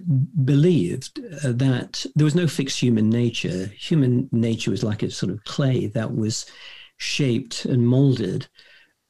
believed 0.46 1.20
uh, 1.44 1.52
that 1.54 2.06
there 2.16 2.26
was 2.26 2.36
no 2.36 2.48
fixed 2.48 2.80
human 2.80 3.10
nature. 3.10 3.68
Human 3.78 4.30
nature 4.32 4.72
was 4.72 4.84
like 4.84 5.04
a 5.04 5.12
sort 5.12 5.32
of 5.32 5.44
clay 5.44 5.88
that 5.88 6.16
was 6.16 6.46
shaped 6.98 7.66
and 7.66 7.88
molded 7.88 8.48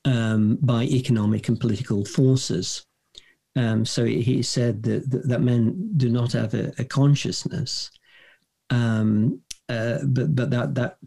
um, 0.05 0.57
by 0.61 0.83
economic 0.83 1.47
and 1.47 1.59
political 1.59 2.05
forces. 2.05 2.85
Um, 3.55 3.85
so 3.85 4.05
he 4.05 4.41
said 4.43 4.83
that, 4.83 5.27
that 5.27 5.41
men 5.41 5.91
do 5.97 6.09
not 6.09 6.31
have 6.31 6.53
a, 6.53 6.71
a 6.79 6.85
consciousness, 6.85 7.91
um, 8.69 9.41
uh, 9.67 9.99
but 10.05 10.33
but 10.35 10.49
that 10.51 10.75
that 10.75 10.97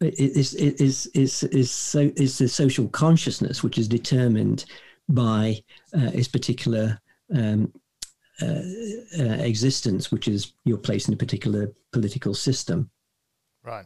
is 0.00 0.54
is 0.54 1.06
is 1.14 1.42
is 1.44 1.70
so 1.70 2.10
is 2.16 2.38
the 2.38 2.48
social 2.48 2.88
consciousness 2.88 3.62
which 3.62 3.78
is 3.78 3.88
determined 3.88 4.64
by 5.08 5.62
uh, 5.94 6.10
its 6.14 6.28
particular 6.28 6.98
um, 7.34 7.72
uh, 8.42 8.62
uh, 9.18 9.22
existence, 9.22 10.10
which 10.10 10.26
is 10.28 10.54
your 10.64 10.78
place 10.78 11.08
in 11.08 11.14
a 11.14 11.16
particular 11.16 11.72
political 11.92 12.34
system. 12.34 12.90
Right. 13.62 13.84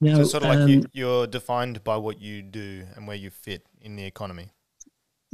Now, 0.00 0.16
so 0.16 0.24
sort 0.24 0.42
of 0.42 0.48
like 0.50 0.58
um, 0.58 0.68
you, 0.68 0.84
you're 0.92 1.26
defined 1.26 1.82
by 1.82 1.96
what 1.96 2.20
you 2.20 2.42
do 2.42 2.84
and 2.94 3.08
where 3.08 3.16
you 3.16 3.30
fit 3.30 3.66
in 3.80 3.96
the 3.96 4.04
economy. 4.04 4.50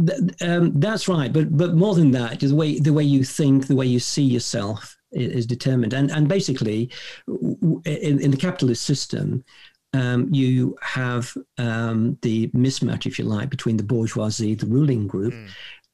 Th- 0.07 0.21
um, 0.43 0.79
that's 0.79 1.09
right, 1.09 1.33
but 1.33 1.57
but 1.57 1.75
more 1.75 1.95
than 1.95 2.13
that, 2.13 2.41
the 2.41 2.55
way 2.55 2.79
the 2.79 2.93
way 2.93 3.03
you 3.03 3.25
think, 3.25 3.67
the 3.67 3.75
way 3.75 3.87
you 3.87 3.99
see 3.99 4.23
yourself 4.23 4.97
is, 5.11 5.33
is 5.33 5.47
determined, 5.47 5.93
and 5.93 6.11
and 6.13 6.29
basically, 6.29 6.91
in, 7.27 8.21
in 8.21 8.31
the 8.31 8.37
capitalist 8.37 8.85
system, 8.85 9.45
um, 9.93 10.29
you 10.33 10.77
have 10.83 11.37
um, 11.59 12.19
the 12.23 12.49
mismatch, 12.49 13.07
if 13.07 13.19
you 13.19 13.25
like, 13.25 13.51
between 13.51 13.77
the 13.77 13.83
bourgeoisie, 13.83 14.55
the 14.55 14.67
ruling 14.67 15.07
group, 15.07 15.35
mm 15.35 15.49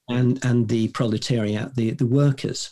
and, 0.08 0.42
and 0.44 0.68
the 0.68 0.88
proletariat, 0.88 1.74
the, 1.74 1.90
the 1.92 2.06
workers. 2.06 2.70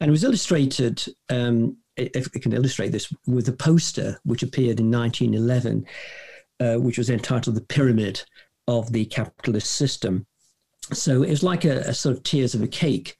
And 0.00 0.08
it 0.08 0.12
was 0.12 0.24
illustrated, 0.24 1.04
um, 1.28 1.76
if 1.96 2.28
I 2.34 2.38
can 2.38 2.52
illustrate 2.52 2.92
this, 2.92 3.12
with 3.26 3.48
a 3.48 3.52
poster 3.52 4.18
which 4.24 4.42
appeared 4.42 4.80
in 4.80 4.90
1911, 4.90 5.86
uh, 6.60 6.76
which 6.76 6.98
was 6.98 7.10
entitled 7.10 7.56
The 7.56 7.62
Pyramid 7.62 8.22
of 8.66 8.92
the 8.92 9.04
Capitalist 9.06 9.72
System. 9.72 10.26
So 10.92 11.22
it 11.22 11.30
was 11.30 11.42
like 11.42 11.64
a, 11.64 11.80
a, 11.80 11.94
sort 11.94 12.16
of 12.16 12.22
tiers 12.22 12.54
of 12.54 12.62
a 12.62 12.68
cake. 12.68 13.16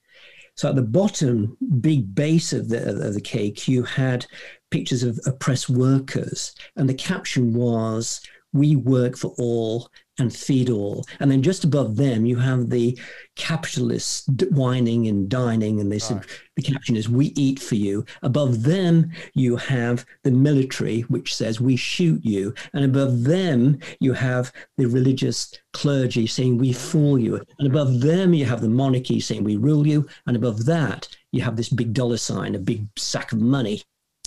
So 0.59 0.67
at 0.67 0.75
the 0.75 0.81
bottom, 0.81 1.55
big 1.79 2.13
base 2.13 2.51
of 2.51 2.67
the, 2.67 3.07
of 3.07 3.13
the 3.13 3.21
cake, 3.21 3.65
you 3.69 3.81
had 3.81 4.25
pictures 4.71 5.03
of 5.03 5.17
oppressed 5.25 5.69
workers. 5.69 6.53
And 6.75 6.89
the 6.89 6.93
caption 6.93 7.53
was, 7.53 8.19
We 8.51 8.75
work 8.75 9.15
for 9.15 9.33
all 9.37 9.89
and 10.19 10.35
feed 10.35 10.69
all. 10.69 11.05
And 11.19 11.31
then 11.31 11.41
just 11.41 11.63
above 11.63 11.95
them, 11.95 12.25
you 12.25 12.37
have 12.37 12.69
the 12.69 12.97
capitalists 13.35 14.27
wining 14.51 15.07
and 15.07 15.29
dining. 15.29 15.79
And 15.79 15.91
they 15.91 15.99
said, 15.99 16.17
right. 16.17 16.41
the 16.55 16.61
caption 16.61 16.95
is, 16.95 17.09
We 17.09 17.27
eat 17.35 17.59
for 17.59 17.75
you. 17.75 18.05
Above 18.21 18.63
them, 18.63 19.11
you 19.33 19.55
have 19.55 20.05
the 20.23 20.31
military, 20.31 21.01
which 21.01 21.33
says, 21.33 21.61
We 21.61 21.75
shoot 21.75 22.23
you. 22.23 22.53
And 22.73 22.85
above 22.85 23.23
them, 23.23 23.79
you 23.99 24.13
have 24.13 24.51
the 24.77 24.85
religious 24.85 25.53
clergy 25.73 26.27
saying, 26.27 26.57
We 26.57 26.73
fool 26.73 27.17
you. 27.17 27.41
And 27.57 27.67
above 27.67 28.01
them, 28.01 28.33
you 28.33 28.45
have 28.45 28.61
the 28.61 28.69
monarchy 28.69 29.19
saying, 29.19 29.43
We 29.43 29.57
rule 29.57 29.87
you. 29.87 30.07
And 30.27 30.35
above 30.35 30.65
that, 30.65 31.07
you 31.31 31.41
have 31.41 31.55
this 31.55 31.69
big 31.69 31.93
dollar 31.93 32.17
sign, 32.17 32.55
a 32.55 32.59
big 32.59 32.87
sack 32.97 33.31
of 33.31 33.39
money. 33.39 33.83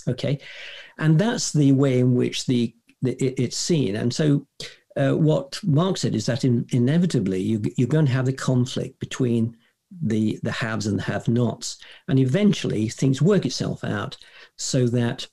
Okay. 0.07 0.39
And 0.97 1.17
that's 1.17 1.51
the 1.51 1.71
way 1.71 1.99
in 1.99 2.15
which 2.15 2.45
the, 2.45 2.73
the 3.01 3.11
it, 3.23 3.39
it's 3.39 3.57
seen. 3.57 3.95
And 3.95 4.13
so 4.13 4.45
uh, 4.97 5.13
what 5.13 5.59
Marx 5.63 6.01
said 6.01 6.15
is 6.15 6.25
that 6.25 6.43
in, 6.43 6.65
inevitably 6.71 7.41
you, 7.41 7.61
you're 7.77 7.87
going 7.87 8.05
to 8.05 8.11
have 8.11 8.25
the 8.25 8.33
conflict 8.33 8.99
between 8.99 9.55
the 10.01 10.39
the 10.43 10.51
haves 10.51 10.87
and 10.87 10.97
the 10.97 11.03
have-nots, 11.03 11.77
and 12.07 12.19
eventually 12.19 12.89
things 12.89 13.21
work 13.21 13.45
itself 13.45 13.83
out 13.83 14.17
so 14.57 14.87
that 14.87 15.27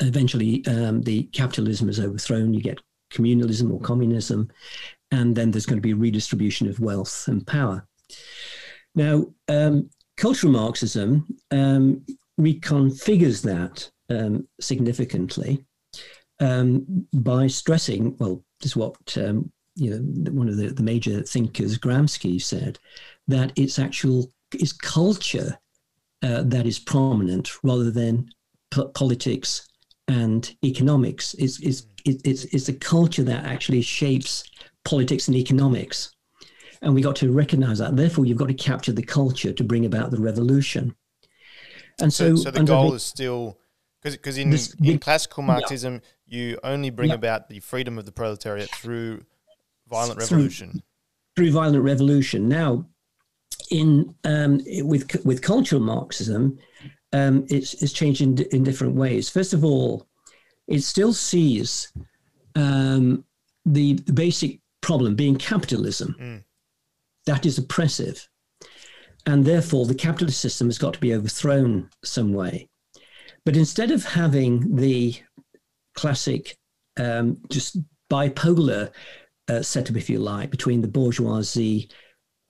eventually 0.00 0.64
um, 0.66 1.02
the 1.02 1.24
capitalism 1.32 1.88
is 1.88 2.00
overthrown. 2.00 2.52
You 2.52 2.62
get 2.62 2.80
communalism 3.12 3.72
or 3.72 3.80
communism, 3.80 4.48
and 5.10 5.36
then 5.36 5.50
there's 5.50 5.66
going 5.66 5.78
to 5.78 5.82
be 5.82 5.94
redistribution 5.94 6.68
of 6.68 6.80
wealth 6.80 7.28
and 7.28 7.46
power. 7.46 7.86
Now, 8.94 9.26
um, 9.48 9.90
cultural 10.16 10.52
Marxism 10.52 11.26
um, 11.50 12.04
reconfigures 12.40 13.42
that 13.42 13.90
um, 14.10 14.48
significantly 14.60 15.64
um, 16.40 17.06
by 17.12 17.46
stressing, 17.46 18.16
well, 18.18 18.42
this 18.60 18.72
is 18.72 18.76
what 18.76 18.96
um, 19.16 19.50
you 19.76 19.90
know 19.90 20.30
one 20.32 20.48
of 20.48 20.56
the, 20.56 20.68
the 20.68 20.82
major 20.82 21.22
thinkers, 21.22 21.78
Gramsci, 21.78 22.40
said 22.40 22.78
that 23.28 23.52
it's 23.56 23.78
actual 23.78 24.30
is 24.58 24.72
culture 24.72 25.58
uh, 26.22 26.42
that 26.42 26.66
is 26.66 26.78
prominent 26.78 27.62
rather 27.62 27.90
than 27.90 28.28
politics 28.94 29.68
and 30.08 30.54
economics. 30.64 31.34
It's, 31.34 31.60
it's, 31.60 31.86
it's, 32.04 32.44
it's 32.44 32.68
a 32.68 32.74
culture 32.74 33.22
that 33.22 33.44
actually 33.44 33.82
shapes 33.82 34.44
politics 34.84 35.28
and 35.28 35.36
economics. 35.36 36.14
And 36.82 36.94
we 36.94 37.02
got 37.02 37.16
to 37.16 37.32
recognize 37.32 37.78
that. 37.78 37.96
Therefore, 37.96 38.24
you've 38.24 38.38
got 38.38 38.48
to 38.48 38.54
capture 38.54 38.92
the 38.92 39.02
culture 39.02 39.52
to 39.52 39.64
bring 39.64 39.86
about 39.86 40.10
the 40.10 40.20
revolution. 40.20 40.94
And 42.00 42.12
so, 42.12 42.36
so, 42.36 42.44
so 42.44 42.50
the 42.50 42.64
goal 42.64 42.90
the, 42.90 42.96
is 42.96 43.02
still 43.02 43.58
because 44.02 44.38
in, 44.38 44.50
this, 44.50 44.74
in 44.82 44.98
classical 44.98 45.42
Marxism, 45.42 45.94
yeah 45.94 46.00
you 46.30 46.58
only 46.62 46.90
bring 46.90 47.10
about 47.10 47.48
the 47.48 47.58
freedom 47.60 47.98
of 47.98 48.06
the 48.06 48.12
proletariat 48.12 48.70
through 48.70 49.24
violent 49.88 50.18
revolution. 50.18 50.70
Through, 50.70 50.80
through 51.36 51.52
violent 51.52 51.82
revolution. 51.82 52.48
Now, 52.48 52.86
in 53.70 54.14
um, 54.24 54.60
with 54.82 55.24
with 55.24 55.42
cultural 55.42 55.82
Marxism, 55.82 56.56
um, 57.12 57.44
it's, 57.50 57.74
it's 57.82 57.92
changed 57.92 58.20
in, 58.20 58.38
in 58.52 58.62
different 58.62 58.94
ways. 58.94 59.28
First 59.28 59.52
of 59.52 59.64
all, 59.64 60.06
it 60.68 60.82
still 60.82 61.12
sees 61.12 61.92
um, 62.54 63.24
the, 63.66 63.94
the 63.94 64.12
basic 64.12 64.60
problem 64.80 65.16
being 65.16 65.36
capitalism. 65.36 66.14
Mm. 66.20 66.44
That 67.26 67.44
is 67.44 67.58
oppressive. 67.58 68.28
And 69.26 69.44
therefore, 69.44 69.86
the 69.86 69.94
capitalist 69.94 70.40
system 70.40 70.68
has 70.68 70.78
got 70.78 70.94
to 70.94 71.00
be 71.00 71.12
overthrown 71.12 71.90
some 72.04 72.32
way. 72.32 72.68
But 73.44 73.56
instead 73.56 73.90
of 73.90 74.04
having 74.04 74.76
the 74.76 75.14
classic, 75.94 76.56
um, 76.98 77.38
just 77.48 77.78
bipolar 78.10 78.90
uh, 79.48 79.62
setup, 79.62 79.96
if 79.96 80.10
you 80.10 80.18
like, 80.18 80.50
between 80.50 80.82
the 80.82 80.88
bourgeoisie, 80.88 81.90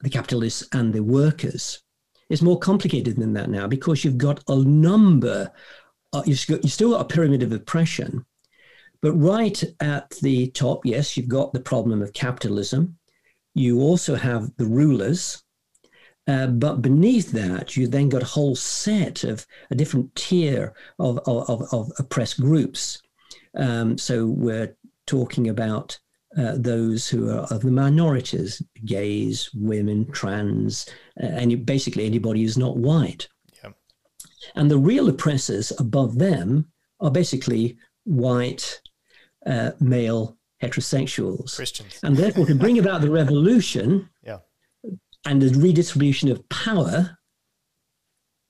the 0.01 0.11
capitalists, 0.11 0.67
and 0.73 0.93
the 0.93 1.03
workers, 1.03 1.83
it's 2.29 2.43
more 2.43 2.59
complicated 2.59 3.17
than 3.17 3.33
that 3.35 3.51
now 3.51 3.67
because 3.67 4.05
you've 4.05 4.19
got 4.19 4.43
a 4.49 4.57
number, 4.57 5.51
uh, 6.13 6.23
you've, 6.27 6.47
got, 6.47 6.63
you've 6.63 6.73
still 6.73 6.93
got 6.93 7.03
a 7.03 7.15
pyramid 7.15 7.43
of 7.43 7.53
oppression. 7.53 8.25
But 9.03 9.13
right 9.15 9.63
at 9.81 10.11
the 10.23 10.51
top, 10.51 10.85
yes, 10.85 11.17
you've 11.17 11.29
got 11.29 11.53
the 11.53 11.61
problem 11.61 12.03
of 12.03 12.13
capitalism. 12.13 12.99
You 13.55 13.81
also 13.81 14.15
have 14.15 14.51
the 14.57 14.67
rulers, 14.67 15.43
uh, 16.29 16.47
but 16.47 16.83
beneath 16.83 17.33
that, 17.33 17.77
you 17.77 17.89
then 17.89 18.09
got 18.09 18.23
a 18.23 18.27
whole 18.27 18.55
set 18.55 19.25
of 19.25 19.47
a 19.71 19.75
different 19.75 20.15
tier 20.15 20.75
of, 20.99 21.19
of, 21.27 21.63
of 21.73 21.91
oppressed 21.99 22.41
groups. 22.41 23.01
Um, 23.57 23.99
so 23.99 24.27
we're 24.27 24.77
talking 25.07 25.49
about 25.49 25.99
uh, 26.39 26.55
those 26.57 27.09
who 27.09 27.31
are 27.31 27.47
of 27.51 27.63
the 27.63 27.71
minorities, 27.71 28.63
gays, 28.85 29.51
women, 29.55 30.11
trans, 30.13 30.87
uh, 31.21 31.27
and 31.27 31.67
basically 31.67 32.07
anybody 32.07 32.43
who's 32.43 32.59
not 32.59 32.77
white. 32.77 33.27
Yeah. 33.65 33.71
And 34.55 34.71
the 34.71 34.79
real 34.79 35.09
oppressors 35.09 35.73
above 35.81 36.19
them 36.19 36.69
are 37.01 37.11
basically 37.11 37.79
white, 38.05 38.81
uh, 39.47 39.73
male 39.81 40.37
heterosexuals. 40.63 41.57
Christians. 41.57 41.99
And 42.03 42.17
therefore, 42.17 42.47
to 42.47 42.55
bring 42.55 42.79
about 42.79 43.01
the 43.01 43.11
revolution. 43.11 44.10
And 45.27 45.41
the 45.41 45.59
redistribution 45.59 46.31
of 46.31 46.47
power, 46.49 47.17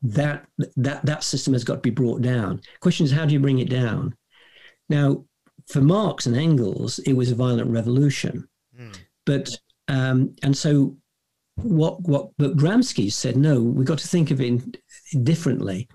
that 0.02 0.46
that 0.76 1.04
that 1.04 1.24
system 1.24 1.52
has 1.52 1.64
got 1.64 1.74
to 1.74 1.80
be 1.80 1.90
brought 1.90 2.22
down. 2.22 2.60
Question 2.80 3.04
is, 3.04 3.12
how 3.12 3.26
do 3.26 3.32
you 3.32 3.40
bring 3.40 3.58
it 3.58 3.68
down? 3.70 4.14
Now, 4.88 5.24
for 5.68 5.80
Marx 5.80 6.26
and 6.26 6.36
Engels, 6.36 6.98
it 7.00 7.12
was 7.12 7.30
a 7.30 7.34
violent 7.34 7.70
revolution, 7.70 8.46
Mm. 8.78 8.96
but 9.26 9.50
um, 9.88 10.34
and 10.42 10.56
so 10.56 10.96
what 11.56 12.00
what 12.02 12.30
but 12.38 12.56
Gramsci 12.56 13.12
said 13.12 13.36
no, 13.36 13.60
we've 13.60 13.86
got 13.86 13.98
to 13.98 14.08
think 14.08 14.30
of 14.30 14.40
it 14.40 14.78
differently. 15.22 15.88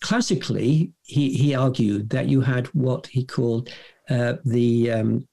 Classically, 0.00 0.92
he 1.02 1.34
he 1.34 1.54
argued 1.54 2.10
that 2.10 2.28
you 2.28 2.40
had 2.40 2.66
what 2.68 3.06
he 3.06 3.24
called 3.24 3.68
uh, 4.10 4.34
the 4.44 4.90
um, 4.90 5.28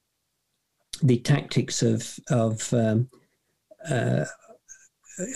the 1.02 1.18
tactics 1.18 1.82
of 1.82 2.14
of 2.30 2.72
um, 2.72 3.08
uh, 3.90 4.24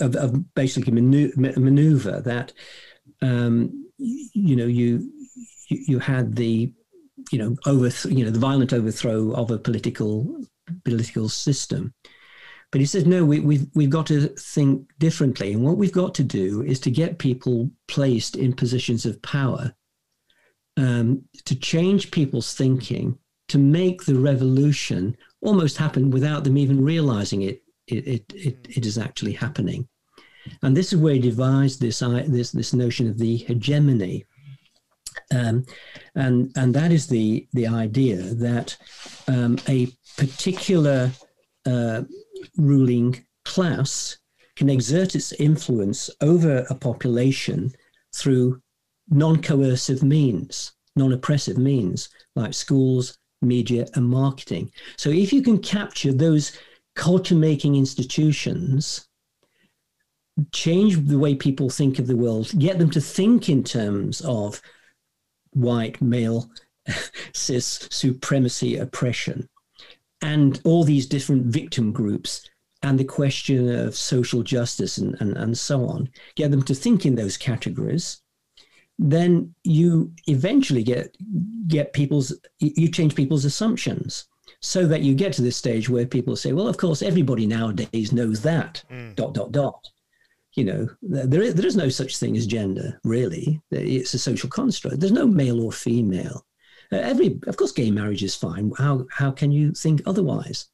of, 0.01 0.15
of, 0.15 0.53
basically 0.55 0.91
maneuver 0.91 2.21
that 2.21 2.53
um, 3.21 3.87
you 3.97 4.55
know 4.55 4.65
you 4.65 5.11
you 5.69 5.99
had 5.99 6.35
the 6.35 6.71
you 7.31 7.39
know 7.39 7.55
over 7.65 7.89
you 8.09 8.23
know 8.23 8.31
the 8.31 8.39
violent 8.39 8.73
overthrow 8.73 9.31
of 9.31 9.51
a 9.51 9.57
political 9.57 10.41
political 10.83 11.29
system. 11.29 11.93
But 12.71 12.81
he 12.81 12.87
says 12.87 13.05
no 13.05 13.23
we, 13.23 13.39
we've 13.39 13.67
we've 13.73 13.89
got 13.89 14.07
to 14.07 14.27
think 14.29 14.87
differently. 14.99 15.53
And 15.53 15.63
what 15.63 15.77
we've 15.77 15.91
got 15.91 16.13
to 16.15 16.23
do 16.23 16.61
is 16.63 16.79
to 16.81 16.91
get 16.91 17.19
people 17.19 17.69
placed 17.87 18.35
in 18.35 18.53
positions 18.53 19.05
of 19.05 19.21
power 19.21 19.73
um, 20.77 21.23
to 21.45 21.55
change 21.55 22.11
people's 22.11 22.53
thinking 22.53 23.17
to 23.47 23.57
make 23.57 24.05
the 24.05 24.15
revolution 24.15 25.15
almost 25.41 25.77
happen 25.77 26.09
without 26.09 26.43
them 26.43 26.57
even 26.57 26.83
realizing 26.83 27.43
it 27.43 27.61
it, 27.87 28.25
it, 28.33 28.67
it, 28.69 28.85
is 28.85 28.97
actually 28.97 29.33
happening. 29.33 29.87
And 30.61 30.75
this 30.75 30.93
is 30.93 30.99
where 30.99 31.13
he 31.13 31.19
devised 31.19 31.81
this, 31.81 31.99
this, 31.99 32.51
this 32.51 32.73
notion 32.73 33.07
of 33.09 33.17
the 33.17 33.37
hegemony. 33.37 34.25
Um, 35.33 35.65
and, 36.15 36.51
and 36.55 36.73
that 36.73 36.91
is 36.91 37.07
the, 37.07 37.47
the 37.53 37.67
idea 37.67 38.17
that 38.17 38.77
um, 39.27 39.57
a 39.67 39.87
particular 40.17 41.11
uh, 41.65 42.03
ruling 42.57 43.25
class 43.43 44.17
can 44.55 44.69
exert 44.69 45.15
its 45.15 45.33
influence 45.33 46.09
over 46.21 46.65
a 46.69 46.75
population 46.75 47.71
through 48.13 48.61
non 49.09 49.41
coercive 49.41 50.03
means, 50.03 50.73
non 50.95 51.13
oppressive 51.13 51.57
means, 51.57 52.09
like 52.35 52.53
schools, 52.53 53.17
media, 53.41 53.87
and 53.95 54.07
marketing. 54.07 54.71
So 54.97 55.09
if 55.09 55.33
you 55.33 55.41
can 55.41 55.59
capture 55.59 56.13
those 56.13 56.57
culture 56.95 57.35
making 57.35 57.75
institutions, 57.75 59.07
change 60.51 60.97
the 61.07 61.19
way 61.19 61.35
people 61.35 61.69
think 61.69 61.99
of 61.99 62.07
the 62.07 62.15
world, 62.15 62.51
get 62.57 62.79
them 62.79 62.89
to 62.89 63.01
think 63.01 63.49
in 63.49 63.63
terms 63.63 64.21
of 64.21 64.61
white, 65.51 66.01
male, 66.01 66.49
cis 67.33 67.87
supremacy, 67.91 68.77
oppression, 68.77 69.47
and 70.21 70.61
all 70.63 70.83
these 70.83 71.05
different 71.05 71.45
victim 71.45 71.91
groups, 71.91 72.49
and 72.81 72.99
the 72.99 73.05
question 73.05 73.73
of 73.73 73.95
social 73.95 74.43
justice 74.43 74.97
and, 74.97 75.15
and, 75.19 75.35
and 75.37 75.57
so 75.57 75.85
on, 75.87 76.09
get 76.35 76.51
them 76.51 76.61
to 76.63 76.75
think 76.75 77.05
in 77.05 77.15
those 77.15 77.37
categories. 77.37 78.21
Then 78.99 79.53
you 79.63 80.13
eventually 80.27 80.83
get 80.83 81.15
get 81.67 81.91
people's 81.91 82.33
you 82.59 82.89
change 82.89 83.13
people's 83.13 83.43
assumptions 83.43 84.27
so 84.61 84.85
that 84.87 85.01
you 85.01 85.13
get 85.13 85.33
to 85.33 85.41
this 85.41 85.57
stage 85.57 85.89
where 85.89 86.05
people 86.05 86.35
say 86.35 86.53
well 86.53 86.67
of 86.67 86.77
course 86.77 87.01
everybody 87.01 87.45
nowadays 87.45 88.11
knows 88.11 88.41
that 88.41 88.83
mm. 88.91 89.15
dot 89.15 89.33
dot 89.33 89.51
dot. 89.51 89.87
You 90.53 90.63
know 90.63 90.89
there 91.01 91.41
is, 91.41 91.55
there 91.55 91.65
is 91.65 91.75
no 91.75 91.89
such 91.89 92.17
thing 92.17 92.37
as 92.37 92.47
gender 92.47 92.99
really. 93.03 93.61
It's 93.71 94.13
a 94.13 94.19
social 94.19 94.49
construct. 94.49 94.99
There's 94.99 95.11
no 95.11 95.27
male 95.27 95.61
or 95.61 95.71
female. 95.71 96.45
Uh, 96.91 96.97
every 96.97 97.39
of 97.47 97.57
course 97.57 97.71
gay 97.71 97.91
marriage 97.91 98.23
is 98.23 98.35
fine. 98.35 98.71
How 98.77 99.05
how 99.11 99.31
can 99.31 99.51
you 99.51 99.73
think 99.73 100.01
otherwise? 100.05 100.67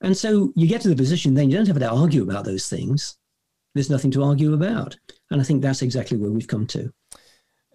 And 0.00 0.16
so 0.16 0.52
you 0.54 0.66
get 0.66 0.80
to 0.82 0.88
the 0.88 0.96
position 0.96 1.34
then 1.34 1.50
you 1.50 1.56
don't 1.56 1.66
have 1.66 1.78
to 1.78 1.90
argue 1.90 2.22
about 2.22 2.44
those 2.44 2.68
things. 2.68 3.16
There's 3.74 3.90
nothing 3.90 4.12
to 4.12 4.22
argue 4.22 4.54
about. 4.54 4.96
And 5.30 5.40
i 5.40 5.44
think 5.44 5.62
that's 5.62 5.82
exactly 5.82 6.16
where 6.16 6.30
we've 6.30 6.46
come 6.46 6.66
to 6.68 6.92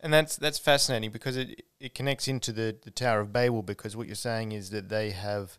and 0.02 0.14
that's 0.14 0.36
that's 0.36 0.60
fascinating 0.60 1.12
because 1.12 1.38
it 1.38 1.64
it 1.80 1.96
connects 1.96 2.28
into 2.28 2.52
the, 2.52 2.76
the 2.84 2.92
Tower 2.92 3.22
of 3.22 3.34
Babel 3.34 3.62
because 3.62 3.96
what 3.96 4.08
you're 4.08 4.16
saying 4.16 4.52
is 4.52 4.70
that 4.72 4.90
they 4.90 5.12
have, 5.12 5.58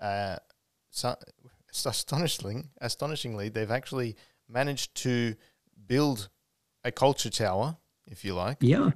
uh, 0.00 0.36
so, 0.90 1.16
astonishingly, 1.84 2.64
astonishingly, 2.80 3.48
they've 3.48 3.70
actually 3.70 4.16
managed 4.48 4.94
to 4.96 5.34
build 5.86 6.28
a 6.84 6.90
culture 6.90 7.30
tower, 7.30 7.76
if 8.06 8.24
you 8.24 8.34
like. 8.34 8.58
Yeah. 8.60 8.90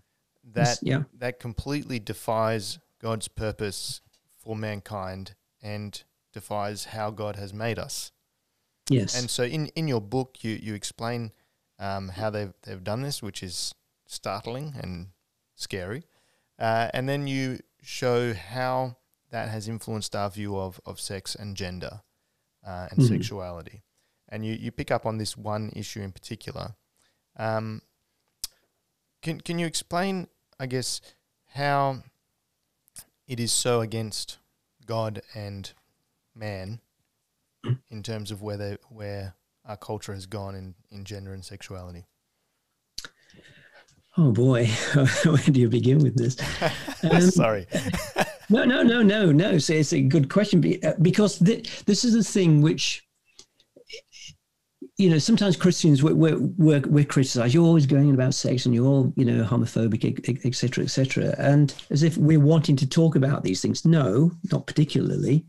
That 0.52 0.78
yeah. 0.82 1.04
that 1.18 1.40
completely 1.40 1.98
defies 1.98 2.78
God's 3.00 3.28
purpose 3.28 4.00
for 4.42 4.54
mankind 4.54 5.34
and 5.62 6.02
defies 6.32 6.86
how 6.86 7.10
God 7.10 7.36
has 7.36 7.54
made 7.54 7.78
us. 7.78 8.12
Yes. 8.90 9.18
And 9.18 9.30
so 9.30 9.44
in, 9.44 9.68
in 9.68 9.88
your 9.88 10.02
book 10.02 10.38
you, 10.42 10.58
you 10.60 10.74
explain 10.74 11.32
um, 11.78 12.08
how 12.08 12.28
they've 12.28 12.52
they've 12.62 12.84
done 12.84 13.00
this, 13.00 13.22
which 13.22 13.42
is 13.42 13.74
startling 14.14 14.74
and 14.80 15.08
scary. 15.54 16.04
Uh, 16.58 16.88
and 16.94 17.08
then 17.08 17.26
you 17.26 17.58
show 17.82 18.32
how 18.32 18.96
that 19.30 19.48
has 19.48 19.68
influenced 19.68 20.14
our 20.14 20.30
view 20.30 20.56
of, 20.56 20.80
of 20.86 21.00
sex 21.00 21.34
and 21.34 21.56
gender 21.56 22.00
uh, 22.66 22.88
and 22.90 23.00
mm-hmm. 23.00 23.14
sexuality. 23.14 23.82
And 24.28 24.44
you, 24.44 24.54
you 24.54 24.70
pick 24.70 24.90
up 24.90 25.06
on 25.06 25.18
this 25.18 25.36
one 25.36 25.70
issue 25.74 26.00
in 26.00 26.12
particular. 26.12 26.76
Um, 27.36 27.82
can, 29.22 29.40
can 29.40 29.58
you 29.58 29.66
explain, 29.66 30.28
I 30.58 30.66
guess, 30.66 31.00
how 31.54 32.02
it 33.26 33.40
is 33.40 33.52
so 33.52 33.80
against 33.80 34.38
God 34.86 35.22
and 35.34 35.72
man 36.34 36.80
in 37.90 38.02
terms 38.02 38.30
of 38.30 38.42
where, 38.42 38.56
they, 38.56 38.76
where 38.88 39.34
our 39.64 39.76
culture 39.76 40.14
has 40.14 40.26
gone 40.26 40.54
in, 40.54 40.74
in 40.90 41.04
gender 41.04 41.32
and 41.32 41.44
sexuality? 41.44 42.06
Oh 44.16 44.30
boy, 44.30 44.66
where 45.24 45.36
do 45.38 45.60
you 45.60 45.68
begin 45.68 45.98
with 45.98 46.16
this? 46.16 46.36
Um, 47.10 47.20
Sorry. 47.20 47.66
no, 48.48 48.64
no, 48.64 48.82
no, 48.82 49.02
no, 49.02 49.30
no. 49.30 49.58
So 49.58 49.74
it's 49.74 49.92
a 49.92 50.00
good 50.00 50.30
question 50.30 50.64
uh, 50.82 50.94
because 51.02 51.38
th- 51.38 51.84
this 51.84 52.02
is 52.02 52.14
a 52.14 52.22
thing 52.22 52.62
which, 52.62 53.06
you 54.96 55.10
know, 55.10 55.18
sometimes 55.18 55.54
Christians 55.54 56.02
we're, 56.02 56.14
we're, 56.14 56.38
we're, 56.38 56.80
we're 56.80 57.04
criticized. 57.04 57.52
You're 57.52 57.66
always 57.66 57.84
going 57.84 58.14
about 58.14 58.32
sex 58.32 58.64
and 58.64 58.74
you're 58.74 58.86
all, 58.86 59.12
you 59.16 59.26
know, 59.26 59.44
homophobic, 59.44 60.46
etc., 60.46 60.84
etc. 60.84 61.34
And 61.36 61.74
as 61.90 62.02
if 62.02 62.16
we're 62.16 62.40
wanting 62.40 62.76
to 62.76 62.88
talk 62.88 63.16
about 63.16 63.44
these 63.44 63.60
things. 63.60 63.84
No, 63.84 64.32
not 64.50 64.66
particularly. 64.66 65.44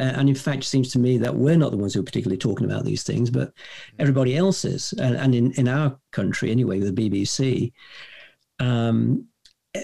Uh, 0.00 0.04
and 0.16 0.28
in 0.28 0.34
fact, 0.34 0.62
it 0.62 0.66
seems 0.66 0.90
to 0.92 0.98
me 0.98 1.18
that 1.18 1.34
we're 1.34 1.56
not 1.56 1.70
the 1.70 1.76
ones 1.76 1.94
who 1.94 2.00
are 2.00 2.04
particularly 2.04 2.36
talking 2.38 2.66
about 2.66 2.84
these 2.84 3.02
things, 3.04 3.30
but 3.30 3.52
everybody 3.98 4.36
else 4.36 4.64
is. 4.64 4.92
And, 4.94 5.14
and 5.16 5.34
in, 5.34 5.52
in 5.52 5.68
our 5.68 5.96
country, 6.12 6.50
anyway, 6.50 6.80
with 6.80 6.94
the 6.94 7.10
BBC, 7.10 7.72
um, 8.58 9.26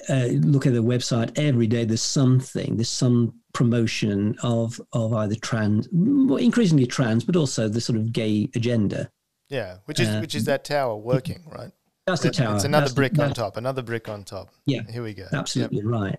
uh, 0.09 0.27
look 0.43 0.67
at 0.67 0.73
the 0.73 0.83
website 0.83 1.37
every 1.39 1.67
day. 1.67 1.85
There's 1.85 2.03
something. 2.03 2.77
There's 2.77 2.89
some 2.89 3.35
promotion 3.53 4.37
of 4.45 4.81
of 4.93 5.13
either 5.13 5.35
trans, 5.35 5.89
well, 5.93 6.37
increasingly 6.39 6.87
trans, 6.87 7.25
but 7.25 7.35
also 7.35 7.69
the 7.69 7.81
sort 7.81 7.99
of 7.99 8.13
gay 8.13 8.49
agenda. 8.55 9.11
Yeah, 9.49 9.79
which 9.87 9.99
is 9.99 10.09
Uh, 10.09 10.19
which 10.21 10.37
is 10.37 10.45
that 10.45 10.65
tower 10.65 10.97
working, 10.97 11.43
right? 11.47 11.73
That's 12.07 12.23
the 12.23 12.31
tower. 12.31 12.55
It's 12.55 12.65
another 12.65 12.83
That's 12.83 12.93
the- 12.93 12.97
brick 12.97 13.19
on 13.19 13.33
top, 13.35 13.57
another 13.57 13.83
brick 13.83 14.09
on 14.09 14.23
top. 14.25 14.51
Yeah, 14.65 14.83
Here 14.91 15.03
we 15.03 15.13
go. 15.15 15.27
absolutely 15.33 15.83
right. 15.85 16.19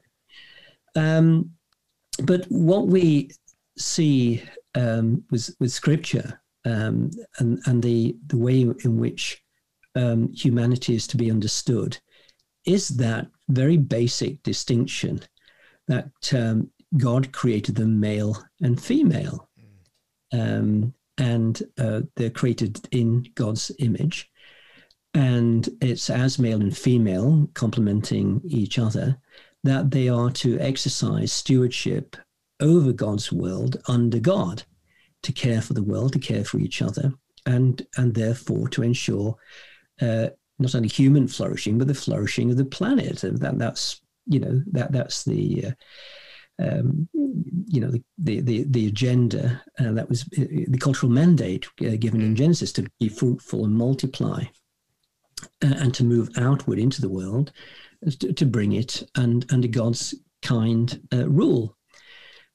Um, 0.96 1.52
but 2.24 2.46
what 2.50 2.88
we 2.88 3.32
see 3.82 4.44
um, 4.76 5.24
with 5.32 5.54
with 5.60 5.72
scripture 5.72 6.42
um, 6.66 7.12
and 7.40 7.60
and 7.66 7.84
the 7.84 8.16
the 8.28 8.38
way 8.38 8.62
in 8.62 9.00
which 9.00 9.44
um, 9.96 10.32
humanity 10.34 10.96
is 10.96 11.08
to 11.08 11.18
be 11.18 11.32
understood 11.32 11.98
is 12.66 12.90
that 12.90 13.28
very 13.50 13.78
basic 13.78 14.42
distinction 14.44 15.20
that 15.88 16.12
um, 16.34 16.70
God 16.98 17.32
created 17.32 17.76
them 17.76 18.00
male 18.00 18.38
and 18.62 18.82
female, 18.82 19.50
um, 20.32 20.94
and 21.18 21.62
uh, 21.80 22.02
they're 22.16 22.30
created 22.30 22.80
in 22.92 23.26
God's 23.36 23.72
image, 23.80 24.30
and 25.14 25.68
it's 25.82 26.10
as 26.10 26.40
male 26.40 26.62
and 26.62 26.78
female 26.78 27.50
complementing 27.54 28.42
each 28.46 28.78
other 28.78 29.18
that 29.64 29.92
they 29.92 30.10
are 30.10 30.32
to 30.32 30.60
exercise 30.60 31.32
stewardship 31.32 32.16
over 32.62 32.92
God's 32.92 33.32
world 33.32 33.82
under 33.88 34.20
God, 34.20 34.64
to 35.24 35.32
care 35.32 35.62
for 35.62 35.74
the 35.74 35.84
world, 35.84 36.14
to 36.14 36.20
care 36.20 36.44
for 36.44 36.60
each 36.60 36.82
other, 36.82 37.14
and 37.46 37.86
and 37.98 38.14
therefore 38.14 38.68
to 38.70 38.84
ensure 38.84 39.36
uh, 40.02 40.28
not 40.60 40.76
only 40.76 40.88
human 40.88 41.28
flourishing 41.28 41.78
but 41.78 41.88
the 41.88 41.94
flourishing 41.94 42.52
of 42.52 42.58
the 42.58 42.66
planet. 42.66 43.24
And 43.24 43.38
that 43.40 43.58
that's 43.58 44.02
you 44.26 44.40
know 44.40 44.62
that 44.72 44.92
that's 44.92 45.24
the 45.24 45.66
uh, 46.60 46.64
um, 46.64 47.10
you 47.14 47.82
know 47.82 47.92
the 47.92 48.04
the 48.18 48.42
the, 48.42 48.64
the 48.70 48.88
agenda 48.88 49.62
uh, 49.80 49.92
that 49.92 50.10
was 50.10 50.24
uh, 50.38 50.46
the 50.68 50.80
cultural 50.80 51.12
mandate 51.12 51.68
uh, 51.82 51.96
given 52.00 52.22
in 52.22 52.36
Genesis 52.36 52.72
to 52.74 52.88
be 53.00 53.10
fruitful 53.10 53.66
and 53.66 53.76
multiply, 53.76 54.44
uh, 55.64 55.76
and 55.78 55.94
to 55.96 56.04
move 56.04 56.30
outward 56.38 56.80
into 56.80 57.02
the 57.02 57.10
world 57.10 57.52
to, 58.10 58.34
to 58.34 58.46
bring 58.46 58.74
it 58.74 59.04
and 59.16 59.46
under 59.52 59.68
God's 59.68 60.16
kind 60.42 61.00
uh, 61.14 61.30
rule. 61.30 61.78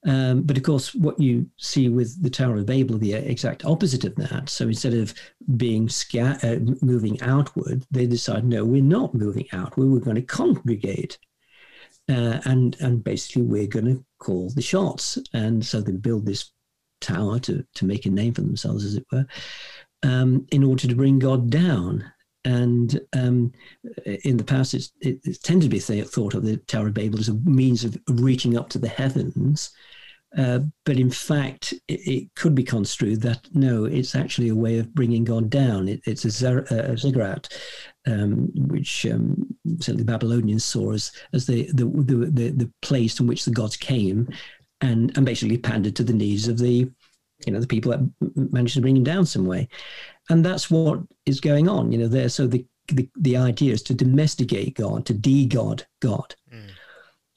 Um, 0.08 0.42
but 0.42 0.56
of 0.56 0.62
course, 0.62 0.94
what 0.94 1.18
you 1.18 1.50
see 1.56 1.88
with 1.88 2.22
the 2.22 2.30
Tower 2.30 2.58
of 2.58 2.66
Babel, 2.66 2.96
the 2.96 3.14
exact 3.14 3.64
opposite 3.64 4.04
of 4.04 4.14
that. 4.14 4.48
So 4.48 4.68
instead 4.68 4.94
of 4.94 5.12
being 5.56 5.88
sca- 5.88 6.38
uh, 6.44 6.72
moving 6.80 7.20
outward, 7.22 7.84
they 7.90 8.06
decide, 8.06 8.44
no, 8.44 8.64
we're 8.64 8.82
not 8.82 9.14
moving 9.14 9.46
outward. 9.52 9.88
We're 9.88 9.98
going 9.98 10.14
to 10.14 10.22
congregate, 10.22 11.18
uh, 12.08 12.38
and 12.44 12.76
and 12.78 13.02
basically 13.02 13.42
we're 13.42 13.66
going 13.66 13.86
to 13.86 14.04
call 14.18 14.50
the 14.50 14.62
shots. 14.62 15.18
And 15.32 15.66
so 15.66 15.80
they 15.80 15.90
build 15.90 16.24
this 16.24 16.52
tower 17.00 17.40
to 17.40 17.66
to 17.74 17.84
make 17.84 18.06
a 18.06 18.10
name 18.10 18.34
for 18.34 18.42
themselves, 18.42 18.84
as 18.84 18.94
it 18.94 19.06
were, 19.10 19.26
um, 20.04 20.46
in 20.52 20.62
order 20.62 20.86
to 20.86 20.94
bring 20.94 21.18
God 21.18 21.50
down. 21.50 22.04
And 22.44 23.00
um, 23.12 23.50
in 24.22 24.36
the 24.36 24.44
past, 24.44 24.72
it's, 24.72 24.92
it, 25.00 25.18
it's 25.24 25.40
tended 25.40 25.68
to 25.68 25.76
be 25.76 25.80
th- 25.80 26.06
thought 26.06 26.34
of 26.34 26.44
the 26.44 26.58
Tower 26.58 26.86
of 26.86 26.94
Babel 26.94 27.18
as 27.18 27.28
a 27.28 27.34
means 27.34 27.82
of 27.82 27.98
reaching 28.06 28.56
up 28.56 28.68
to 28.68 28.78
the 28.78 28.86
heavens. 28.86 29.72
Uh, 30.36 30.60
but 30.84 30.98
in 30.98 31.10
fact, 31.10 31.72
it, 31.88 32.00
it, 32.06 32.34
could 32.34 32.54
be 32.54 32.64
construed 32.64 33.22
that 33.22 33.48
no, 33.54 33.84
it's 33.84 34.14
actually 34.14 34.48
a 34.48 34.54
way 34.54 34.78
of 34.78 34.94
bringing 34.94 35.24
God 35.24 35.48
down. 35.48 35.88
It, 35.88 36.00
it's 36.04 36.24
a, 36.24 36.30
zer- 36.30 36.66
a 36.70 36.96
ziggurat, 36.96 37.48
um, 38.06 38.50
which 38.54 39.06
um, 39.06 39.46
certainly 39.78 40.02
the 40.02 40.12
Babylonians 40.12 40.64
saw 40.64 40.92
as, 40.92 41.12
as 41.32 41.46
the, 41.46 41.70
the, 41.72 41.84
the, 41.84 42.16
the, 42.26 42.50
the 42.50 42.72
place 42.82 43.16
from 43.16 43.26
which 43.28 43.44
the 43.44 43.50
gods 43.50 43.76
came 43.76 44.28
and, 44.80 45.16
and 45.16 45.24
basically 45.24 45.58
pandered 45.58 45.96
to 45.96 46.04
the 46.04 46.12
needs 46.12 46.48
of 46.48 46.58
the, 46.58 46.90
you 47.46 47.52
know, 47.52 47.60
the 47.60 47.66
people 47.66 47.92
that 47.92 48.52
managed 48.52 48.74
to 48.74 48.80
bring 48.80 48.96
him 48.96 49.04
down 49.04 49.24
some 49.24 49.46
way. 49.46 49.68
And 50.28 50.44
that's 50.44 50.70
what 50.70 51.00
is 51.24 51.40
going 51.40 51.68
on, 51.68 51.92
you 51.92 51.98
know, 51.98 52.08
there. 52.08 52.28
So 52.28 52.46
the, 52.46 52.66
the, 52.88 53.08
the 53.16 53.36
idea 53.36 53.72
is 53.72 53.82
to 53.84 53.94
domesticate 53.94 54.74
God, 54.74 55.06
to 55.06 55.14
de-God 55.14 55.86
God. 56.00 56.34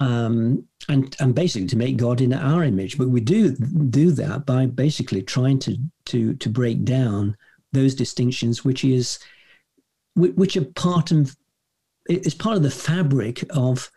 Um, 0.02 0.66
and 0.88 1.14
and 1.20 1.36
basically 1.36 1.68
to 1.68 1.78
make 1.78 1.98
God 1.98 2.22
in 2.22 2.34
our 2.34 2.64
image. 2.64 2.98
But 2.98 3.10
we 3.10 3.20
do 3.20 3.52
do 3.56 4.12
that 4.12 4.46
by 4.46 4.66
basically 4.66 5.22
trying 5.22 5.60
to 5.60 5.78
to 6.06 6.36
to 6.36 6.50
break 6.50 6.86
down 6.86 7.36
those 7.74 7.96
distinctions, 7.96 8.64
which 8.64 8.86
is 8.86 9.20
which 10.16 10.56
are 10.58 10.66
part 10.66 11.12
of 11.12 11.36
it's 12.06 12.34
part 12.34 12.58
of 12.58 12.64
the 12.64 12.72
fabric 12.72 13.44
of 13.52 13.92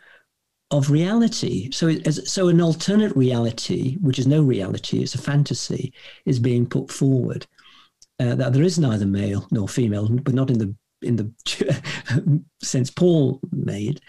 of 0.71 0.91
reality. 0.91 1.71
So 1.71 1.89
it, 1.89 2.11
so 2.13 2.49
an 2.49 2.61
alternate 2.61 3.15
reality, 3.15 3.97
which 4.01 4.19
is 4.19 4.27
no 4.27 4.43
reality, 4.43 5.03
it's 5.03 5.15
a 5.15 5.19
fantasy, 5.19 5.93
is 6.25 6.39
being 6.39 6.67
put 6.67 6.91
forward. 6.91 7.47
Uh, 8.19 8.35
that 8.35 8.53
there 8.53 8.63
is 8.63 8.79
neither 8.79 9.07
male 9.07 9.47
nor 9.51 9.69
female, 9.69 10.09
but 10.09 10.35
not 10.35 10.51
in 10.51 10.59
the 10.59 10.75
in 11.03 11.17
the 11.17 12.43
sense 12.63 12.91
Paul 12.91 13.41
made, 13.51 14.01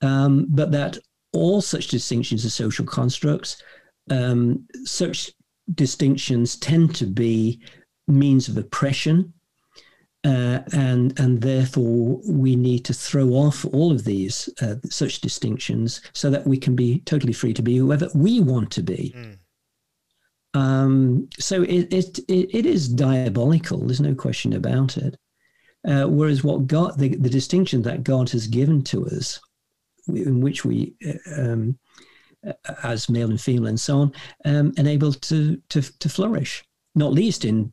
um, 0.00 0.46
but 0.48 0.72
that 0.72 0.98
all 1.32 1.60
such 1.60 1.88
distinctions 1.88 2.44
are 2.44 2.50
social 2.50 2.84
constructs. 2.84 3.62
Um, 4.10 4.66
such 4.84 5.30
distinctions 5.74 6.56
tend 6.56 6.94
to 6.96 7.06
be 7.06 7.60
means 8.08 8.48
of 8.48 8.56
oppression, 8.56 9.32
uh, 10.24 10.60
and 10.72 11.18
and 11.18 11.40
therefore 11.40 12.20
we 12.26 12.56
need 12.56 12.84
to 12.84 12.94
throw 12.94 13.30
off 13.30 13.64
all 13.66 13.92
of 13.92 14.04
these 14.04 14.48
uh, 14.60 14.76
such 14.88 15.20
distinctions 15.20 16.00
so 16.12 16.30
that 16.30 16.46
we 16.46 16.56
can 16.56 16.76
be 16.76 17.00
totally 17.00 17.32
free 17.32 17.54
to 17.54 17.62
be 17.62 17.76
whoever 17.76 18.08
we 18.14 18.40
want 18.40 18.70
to 18.72 18.82
be. 18.82 19.14
Mm. 19.16 19.38
Um, 20.54 21.28
so 21.38 21.62
it, 21.62 21.92
it 21.92 22.18
it 22.28 22.66
is 22.66 22.88
diabolical. 22.88 23.78
There's 23.78 24.00
no 24.00 24.14
question 24.14 24.52
about 24.52 24.96
it. 24.96 25.16
Uh, 25.84 26.04
whereas 26.04 26.44
what 26.44 26.68
God, 26.68 26.96
the, 26.96 27.16
the 27.16 27.28
distinction 27.28 27.82
that 27.82 28.04
God 28.04 28.30
has 28.30 28.46
given 28.46 28.82
to 28.84 29.04
us 29.06 29.40
in 30.08 30.40
which 30.40 30.64
we, 30.64 30.94
um, 31.36 31.78
as 32.82 33.08
male 33.08 33.30
and 33.30 33.40
female 33.40 33.68
and 33.68 33.80
so 33.80 34.00
on, 34.00 34.12
um, 34.44 34.72
enable 34.76 35.12
to, 35.12 35.56
to, 35.68 35.82
to 35.98 36.08
flourish, 36.08 36.64
not 36.94 37.12
least 37.12 37.44
in 37.44 37.72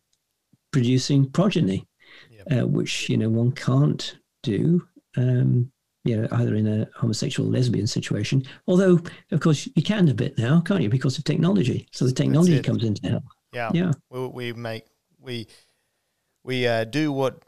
producing 0.71 1.29
progeny, 1.31 1.87
yep. 2.29 2.61
uh, 2.61 2.67
which, 2.67 3.09
you 3.09 3.17
know, 3.17 3.29
one 3.29 3.51
can't 3.51 4.17
do, 4.43 4.85
um, 5.17 5.71
you 6.05 6.15
know, 6.15 6.27
either 6.33 6.55
in 6.55 6.67
a 6.67 6.87
homosexual 6.95 7.49
lesbian 7.49 7.87
situation, 7.87 8.43
although, 8.67 8.99
of 9.31 9.39
course, 9.39 9.67
you 9.75 9.81
can 9.83 10.07
a 10.07 10.13
bit 10.13 10.37
now, 10.37 10.61
can't 10.61 10.81
you, 10.81 10.89
because 10.89 11.17
of 11.17 11.23
technology. 11.23 11.87
So 11.91 12.05
the 12.05 12.13
technology 12.13 12.61
comes 12.61 12.83
into 12.83 13.09
help. 13.09 13.23
Yeah. 13.51 13.71
Yeah. 13.73 13.91
We, 14.09 14.27
we 14.27 14.53
make, 14.53 14.85
we, 15.19 15.47
we 16.43 16.67
uh, 16.67 16.83
do 16.83 17.11
what 17.11 17.43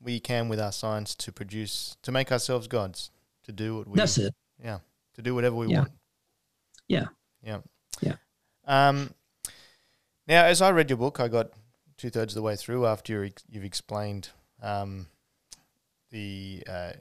we 0.00 0.18
can 0.18 0.48
with 0.48 0.58
our 0.58 0.72
science 0.72 1.14
to 1.16 1.30
produce, 1.32 1.96
to 2.02 2.10
make 2.10 2.32
ourselves 2.32 2.66
gods 2.66 3.10
to 3.44 3.52
do 3.52 3.78
what 3.78 3.88
we 3.88 3.96
that's 3.96 4.18
it. 4.18 4.34
Yeah 4.62 4.78
to 5.14 5.22
do 5.22 5.34
whatever 5.34 5.56
we 5.56 5.68
yeah. 5.68 5.78
want. 5.78 5.92
Yeah. 6.88 7.04
Yeah. 7.42 7.58
Yeah. 8.00 8.14
Um 8.66 9.14
now 10.26 10.44
as 10.44 10.62
i 10.62 10.70
read 10.70 10.88
your 10.90 10.96
book 10.96 11.18
i 11.18 11.26
got 11.26 11.50
two-thirds 11.96 12.32
of 12.32 12.36
the 12.36 12.42
way 12.42 12.56
through 12.56 12.86
after 12.86 13.24
you 13.24 13.32
you've 13.48 13.64
explained 13.64 14.28
um, 14.62 15.06
the, 16.10 16.62
uh, 16.68 16.92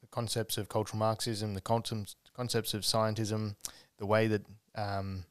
the 0.00 0.06
concepts 0.10 0.56
of 0.58 0.68
cultural 0.68 0.98
marxism 0.98 1.54
the 1.54 1.60
concepts 1.60 2.16
concepts 2.34 2.74
of 2.74 2.82
scientism 2.82 3.54
the 3.98 4.06
way 4.06 4.26
that 4.26 4.44
um, 4.74 5.24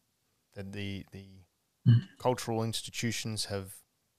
that 0.56 0.72
the 0.72 1.06
the 1.12 1.26
mm. 1.88 2.02
cultural 2.20 2.64
institutions 2.64 3.46
have 3.46 3.74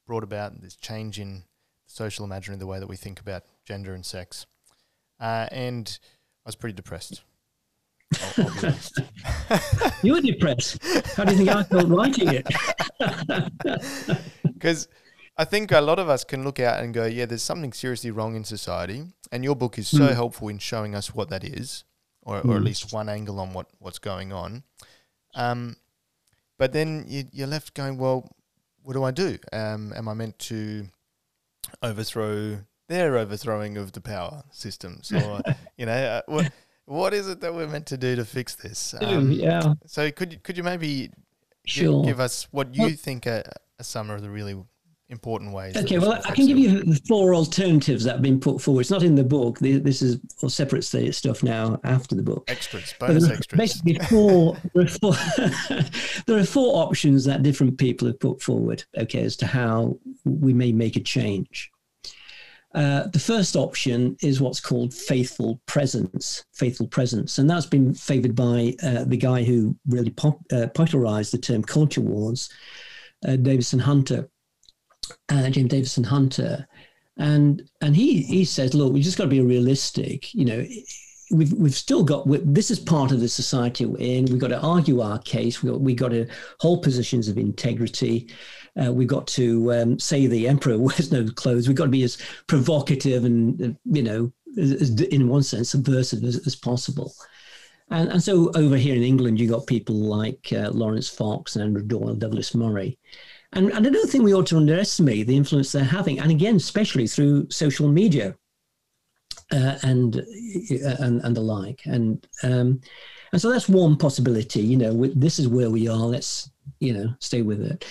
brought 0.07 0.25
about 0.25 0.61
this 0.61 0.77
change 0.77 1.19
in 1.19 1.45
social 1.87 2.25
imaginary 2.25 2.59
the 2.59 2.67
way 2.67 2.79
that 2.79 2.89
we 2.89 2.97
think 2.97 3.21
about 3.21 3.45
gender 3.65 3.95
and 3.95 4.05
sex. 4.05 4.47
Uh, 5.21 5.47
and 5.53 5.99
I 6.45 6.49
was 6.49 6.57
pretty 6.57 6.75
depressed. 6.75 7.23
I'll, 8.37 8.45
I'll 9.51 9.93
you 10.03 10.15
were 10.15 10.21
depressed. 10.21 10.83
How 11.17 11.25
do 11.25 11.33
you 11.33 11.39
think 11.39 11.49
I 11.49 11.63
felt 11.63 11.89
writing 11.89 12.29
it? 12.29 12.47
Because 14.43 14.87
I 15.37 15.45
think 15.45 15.73
a 15.73 15.81
lot 15.81 15.99
of 15.99 16.09
us 16.09 16.23
can 16.23 16.45
look 16.45 16.61
out 16.61 16.81
and 16.81 16.95
go, 16.95 17.05
yeah, 17.05 17.27
there's 17.27 17.43
something 17.43 17.73
seriously 17.73 18.13
wrong 18.13 18.37
in 18.37 18.45
society. 18.45 19.03
And 19.33 19.43
your 19.43 19.57
book 19.57 19.77
is 19.77 19.89
so 19.89 20.07
mm. 20.07 20.15
helpful 20.15 20.49
in 20.49 20.59
showing 20.59 20.95
us 20.95 21.13
what 21.13 21.31
that 21.31 21.43
is, 21.43 21.83
or, 22.23 22.41
mm. 22.43 22.49
or 22.49 22.57
at 22.57 22.63
least 22.63 22.93
one 22.93 23.09
angle 23.09 23.41
on 23.41 23.55
what, 23.55 23.67
what's 23.81 23.99
going 23.99 24.33
on. 24.33 24.63
Um, 25.35 25.77
but 26.59 26.73
then 26.73 27.07
you, 27.09 27.25
you're 27.33 27.49
left 27.49 27.75
going, 27.75 27.99
well, 27.99 28.31
what 28.83 28.93
do 28.93 29.03
I 29.03 29.11
do? 29.11 29.37
Um, 29.53 29.93
am 29.97 30.09
I 30.09 30.15
meant 30.15 30.39
to 30.41 30.87
overthrow 31.83 32.59
their 32.93 33.17
overthrowing 33.17 33.77
of 33.77 33.93
the 33.93 34.01
power 34.01 34.45
systems, 34.51 35.13
or 35.13 35.41
you 35.77 35.87
know, 35.87 35.93
uh, 35.93 36.23
what 36.27 36.53
what 36.85 37.15
is 37.15 37.29
it 37.29 37.41
that 37.41 37.55
we're 37.55 37.67
meant 37.67 37.87
to 37.87 37.97
do 37.97 38.17
to 38.17 38.25
fix 38.25 38.55
this? 38.55 38.95
Um, 39.01 39.33
yeah. 39.33 39.75
So 39.87 40.11
could 40.11 40.33
you, 40.33 40.39
could 40.43 40.57
you 40.57 40.63
maybe 40.63 41.11
sure. 41.65 42.05
give, 42.05 42.21
us 42.21 42.49
what 42.51 42.75
you 42.75 42.91
think 42.91 43.27
a, 43.27 43.51
a 43.79 43.85
sum 43.85 44.11
of 44.11 44.23
the 44.23 44.31
really 44.31 44.57
important 45.13 45.53
ways. 45.53 45.77
Okay, 45.77 45.99
well, 45.99 46.21
I 46.25 46.33
can 46.33 46.47
give 46.47 46.59
you 46.59 46.83
the 46.83 47.01
four 47.07 47.35
alternatives 47.35 48.03
that 48.05 48.15
have 48.15 48.23
been 48.23 48.41
put 48.41 48.61
forward. 48.61 48.81
It's 48.81 48.91
not 48.91 49.03
in 49.03 49.15
the 49.15 49.23
book. 49.23 49.59
This 49.61 50.03
is 50.03 50.19
all 50.43 50.49
separate 50.49 50.83
stuff 50.83 51.43
now 51.43 51.79
after 51.85 52.17
the 52.17 52.23
book. 52.23 52.45
Extras, 52.49 52.95
bonus 52.99 53.29
extras. 53.29 53.59
Basically, 53.59 53.99
four, 54.09 54.57
there, 54.75 54.85
are 54.85 54.89
four 54.89 55.13
there 56.27 56.39
are 56.39 56.45
four 56.45 56.83
options 56.83 57.25
that 57.27 57.43
different 57.43 57.79
people 57.79 58.09
have 58.09 58.19
put 58.19 58.43
forward, 58.43 58.83
okay, 58.97 59.23
as 59.23 59.37
to 59.37 59.47
how 59.47 59.97
we 60.25 60.53
may 60.53 60.73
make 60.73 60.97
a 60.97 61.01
change. 61.01 61.71
Uh, 62.75 63.07
the 63.09 63.19
first 63.19 63.55
option 63.55 64.17
is 64.23 64.41
what's 64.41 64.61
called 64.61 64.95
faithful 64.95 65.61
presence, 65.67 66.45
faithful 66.55 66.87
presence, 66.87 67.39
and 67.39 67.49
that's 67.49 67.67
been 67.67 67.93
favoured 67.93 68.35
by 68.35 68.75
uh, 68.83 69.05
the 69.05 69.17
guy 69.17 69.43
who 69.43 69.77
really 69.89 70.11
pop, 70.11 70.39
uh, 70.53 70.67
popularised 70.69 71.33
the 71.33 71.39
term 71.39 71.63
culture 71.63 72.01
wars, 72.01 72.49
uh, 73.29 73.37
Davison 73.37 73.79
Hunter, 73.79 74.29
uh, 75.29 75.51
James 75.51 75.69
Davison 75.69 76.05
Hunter, 76.05 76.67
and 77.19 77.63
and 77.83 77.95
he 77.95 78.23
he 78.23 78.45
says, 78.45 78.73
look, 78.73 78.93
we 78.93 79.03
just 79.03 79.19
got 79.19 79.25
to 79.25 79.31
be 79.31 79.43
realistic. 79.43 80.33
You 80.35 80.47
know, 80.47 80.65
we've 81.33 81.53
we've 81.55 81.75
still 81.75 82.05
got 82.05 82.25
this 82.45 82.71
is 82.71 82.79
part 82.79 83.11
of 83.11 83.21
the 83.21 83.29
society 83.29 83.87
we're 83.87 83.99
in. 83.99 84.27
We've 84.27 84.39
got 84.39 84.49
to 84.49 84.61
argue 84.61 85.01
our 85.01 85.19
case. 85.19 85.63
We 85.63 85.71
got 85.71 85.81
we 85.81 85.95
got 85.95 86.11
to 86.11 86.27
hold 86.61 86.83
positions 86.83 87.29
of 87.29 87.39
integrity. 87.39 88.31
Uh, 88.81 88.93
we've 88.93 89.09
got 89.09 89.27
to 89.29 89.73
um, 89.73 89.99
say 89.99 90.27
the 90.27 90.49
emperor 90.49 90.79
wears 90.79 91.11
no 91.11 91.27
clothes. 91.27 91.67
We've 91.67 91.77
got 91.77 91.87
to 91.87 91.91
be 91.91 92.05
as 92.05 92.19
provocative 92.47 93.25
and 93.25 93.63
uh, 93.63 93.69
you 93.85 94.03
know, 94.03 94.33
as, 94.59 95.01
in 95.01 95.29
one 95.29 95.43
sense, 95.43 95.71
subversive 95.71 96.23
as, 96.25 96.47
as 96.47 96.55
possible. 96.55 97.13
And, 97.91 98.09
and 98.11 98.23
so 98.23 98.51
over 98.55 98.77
here 98.77 98.95
in 98.95 99.03
England, 99.03 99.39
you've 99.39 99.51
got 99.51 99.67
people 99.67 99.95
like 99.95 100.49
uh, 100.53 100.71
Laurence 100.71 101.09
Fox 101.09 101.57
and 101.57 101.65
Andrew 101.65 101.83
Doyle, 101.83 102.15
Douglas 102.15 102.55
Murray. 102.55 102.99
And, 103.53 103.71
and 103.71 103.87
I 103.87 103.91
don't 103.91 104.09
think 104.09 104.25
we 104.25 104.35
ought 104.35 104.47
to 104.47 104.57
underestimate 104.57 105.27
the 105.27 105.37
influence 105.37 105.73
they're 105.73 105.85
having. 105.85 106.19
And 106.19 106.31
again, 106.31 106.57
especially 106.57 107.07
through 107.07 107.51
social 107.51 107.89
media 107.89 108.35
uh, 109.53 109.79
and, 109.83 110.17
uh, 110.17 110.97
and, 111.01 111.21
and 111.23 111.37
the 111.37 111.41
like. 111.41 111.83
And, 111.85 112.27
um, 112.43 112.81
and 113.33 113.41
so 113.41 113.51
that's 113.51 113.69
one 113.69 113.97
possibility. 113.97 114.61
You 114.61 114.77
know, 114.77 115.07
this 115.15 115.39
is 115.39 115.49
where 115.49 115.71
we 115.71 115.89
are. 115.89 115.97
Let's, 115.97 116.51
you 116.81 116.93
know, 116.93 117.15
stay 117.19 117.43
with 117.43 117.63
it. 117.63 117.85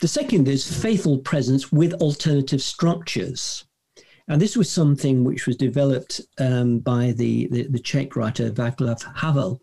The 0.00 0.08
second 0.08 0.48
is 0.48 0.80
faithful 0.82 1.18
presence 1.18 1.72
with 1.72 1.94
alternative 1.94 2.62
structures. 2.62 3.64
And 4.28 4.40
this 4.42 4.56
was 4.56 4.70
something 4.70 5.24
which 5.24 5.46
was 5.46 5.56
developed 5.56 6.20
um, 6.38 6.80
by 6.80 7.12
the, 7.12 7.48
the, 7.48 7.62
the, 7.68 7.78
Czech 7.78 8.14
writer 8.14 8.50
Václav 8.50 9.02
Havel, 9.16 9.60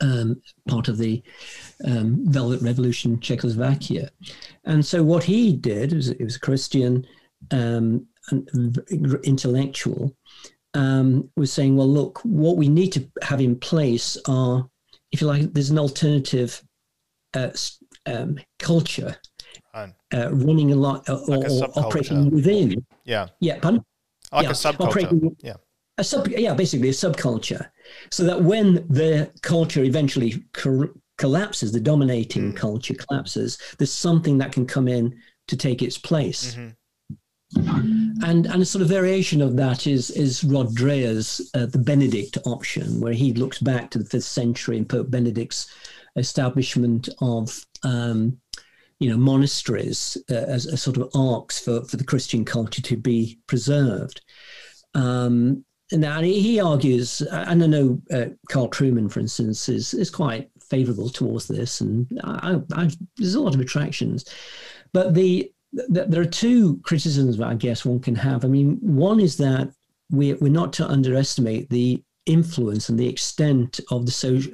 um, 0.00 0.42
part 0.66 0.88
of 0.88 0.98
the 0.98 1.22
um, 1.84 2.18
Velvet 2.28 2.60
Revolution 2.62 3.20
Czechoslovakia. 3.20 4.10
And 4.64 4.84
so 4.84 5.04
what 5.04 5.22
he 5.22 5.52
did 5.52 5.92
was, 5.92 6.08
it 6.08 6.24
was 6.24 6.34
a 6.34 6.40
Christian 6.40 7.06
um, 7.52 8.07
intellectual, 9.24 10.16
um, 10.74 11.30
was 11.36 11.52
saying, 11.52 11.76
well, 11.76 11.88
look, 11.88 12.20
what 12.24 12.56
we 12.56 12.68
need 12.68 12.92
to 12.92 13.08
have 13.22 13.40
in 13.40 13.56
place 13.58 14.16
are, 14.26 14.68
if 15.12 15.20
you 15.20 15.26
like, 15.26 15.52
there's 15.52 15.70
an 15.70 15.78
alternative 15.78 16.62
uh, 17.34 17.50
um, 18.06 18.38
culture 18.58 19.16
uh, 19.74 19.86
running 20.32 20.72
a 20.72 20.76
lot 20.76 21.08
uh, 21.08 21.20
like 21.26 21.48
or, 21.50 21.68
operating 21.76 22.30
within. 22.30 22.84
Yeah. 23.04 23.28
Yeah. 23.40 23.58
Pardon? 23.60 23.84
Like 24.32 24.44
yeah, 24.44 24.50
a 24.50 24.54
subculture. 24.54 25.36
Yeah 25.40 25.54
a 25.98 26.04
sub, 26.04 26.28
yeah, 26.28 26.54
basically 26.54 26.88
a 26.88 26.92
subculture, 26.92 27.68
so 28.10 28.24
that 28.24 28.40
when 28.40 28.86
the 28.88 29.30
culture 29.42 29.82
eventually 29.82 30.44
co- 30.52 30.88
collapses, 31.18 31.72
the 31.72 31.80
dominating 31.80 32.52
mm. 32.52 32.56
culture 32.56 32.94
collapses, 32.94 33.58
there's 33.78 33.92
something 33.92 34.38
that 34.38 34.52
can 34.52 34.64
come 34.64 34.88
in 34.88 35.18
to 35.48 35.56
take 35.56 35.82
its 35.82 35.98
place. 35.98 36.54
Mm-hmm. 36.54 38.07
And 38.24 38.46
and 38.46 38.62
a 38.62 38.64
sort 38.64 38.82
of 38.82 38.88
variation 38.88 39.40
of 39.40 39.56
that 39.56 39.86
is 39.86 40.10
is 40.10 40.44
Rod 40.44 40.74
Dreher's 40.74 41.50
uh, 41.54 41.66
the 41.66 41.78
Benedict 41.78 42.38
option, 42.46 43.00
where 43.00 43.12
he 43.12 43.32
looks 43.32 43.58
back 43.58 43.90
to 43.90 43.98
the 43.98 44.04
fifth 44.04 44.24
century 44.24 44.76
and 44.76 44.88
Pope 44.88 45.10
Benedict's 45.10 45.72
establishment 46.16 47.08
of 47.20 47.64
um, 47.84 48.38
you 48.98 49.08
know 49.08 49.16
monasteries 49.16 50.16
uh, 50.30 50.34
as 50.34 50.66
a 50.66 50.76
sort 50.76 50.96
of 50.96 51.10
arks 51.14 51.58
for, 51.60 51.84
for 51.84 51.96
the 51.96 52.04
Christian 52.04 52.44
culture 52.44 52.82
to 52.82 52.96
be 52.96 53.38
preserved. 53.46 54.20
Um, 54.94 55.64
now 55.92 56.20
he 56.20 56.60
argues, 56.60 57.22
and 57.22 57.62
I 57.62 57.66
know 57.66 58.00
uh, 58.12 58.26
Carl 58.50 58.68
Trueman, 58.68 59.10
for 59.10 59.20
instance, 59.20 59.68
is 59.68 59.94
is 59.94 60.10
quite 60.10 60.50
favourable 60.68 61.08
towards 61.08 61.48
this, 61.48 61.80
and 61.80 62.06
I, 62.24 62.60
I, 62.74 62.90
there's 63.16 63.34
a 63.34 63.40
lot 63.40 63.54
of 63.54 63.60
attractions. 63.60 64.24
But 64.92 65.14
the, 65.14 65.50
the, 65.72 66.06
there 66.08 66.22
are 66.22 66.26
two 66.26 66.78
criticisms 66.82 67.36
that 67.36 67.46
I 67.46 67.54
guess 67.54 67.84
one 67.84 68.00
can 68.00 68.14
have. 68.14 68.44
I 68.44 68.48
mean, 68.48 68.78
one 68.80 69.20
is 69.20 69.36
that 69.38 69.70
we 70.10 70.34
we're 70.34 70.50
not 70.50 70.72
to 70.74 70.86
underestimate 70.86 71.68
the 71.70 72.02
influence 72.26 72.88
and 72.88 72.98
the 72.98 73.08
extent 73.08 73.80
of 73.90 74.04
the 74.04 74.12
social 74.12 74.52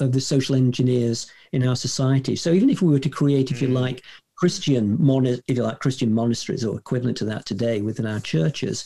of 0.00 0.12
the 0.12 0.20
social 0.20 0.54
engineers 0.54 1.30
in 1.52 1.66
our 1.66 1.76
society. 1.76 2.36
So 2.36 2.52
even 2.52 2.70
if 2.70 2.82
we 2.82 2.92
were 2.92 2.98
to 3.00 3.08
create, 3.08 3.50
if 3.50 3.60
you 3.60 3.68
mm. 3.68 3.74
like, 3.74 4.02
Christian 4.36 4.96
mon- 5.00 5.26
if 5.26 5.42
you 5.48 5.62
like 5.62 5.80
Christian 5.80 6.12
monasteries 6.12 6.64
or 6.64 6.76
equivalent 6.78 7.16
to 7.18 7.24
that 7.26 7.46
today 7.46 7.80
within 7.80 8.06
our 8.06 8.20
churches 8.20 8.84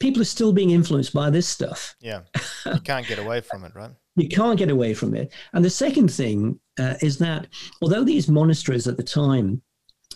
people 0.00 0.20
are 0.20 0.26
still 0.26 0.52
being 0.52 0.70
influenced 0.70 1.14
by 1.14 1.30
this 1.30 1.48
stuff. 1.48 1.94
Yeah. 2.00 2.22
You 2.66 2.80
can't 2.80 3.06
get 3.06 3.18
away 3.18 3.42
from 3.42 3.64
it, 3.64 3.74
right? 3.74 3.90
you 4.16 4.28
can't 4.28 4.58
get 4.58 4.70
away 4.70 4.94
from 4.94 5.14
it. 5.14 5.32
And 5.52 5.64
the 5.64 5.70
second 5.70 6.08
thing 6.08 6.58
uh, 6.78 6.94
is 7.02 7.18
that 7.18 7.48
although 7.82 8.04
these 8.04 8.28
monasteries 8.28 8.86
at 8.86 8.96
the 8.96 9.02
time 9.02 9.62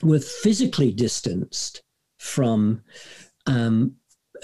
were 0.02 0.20
physically 0.20 0.92
distanced 0.92 1.82
from, 2.18 2.82
um, 3.46 3.94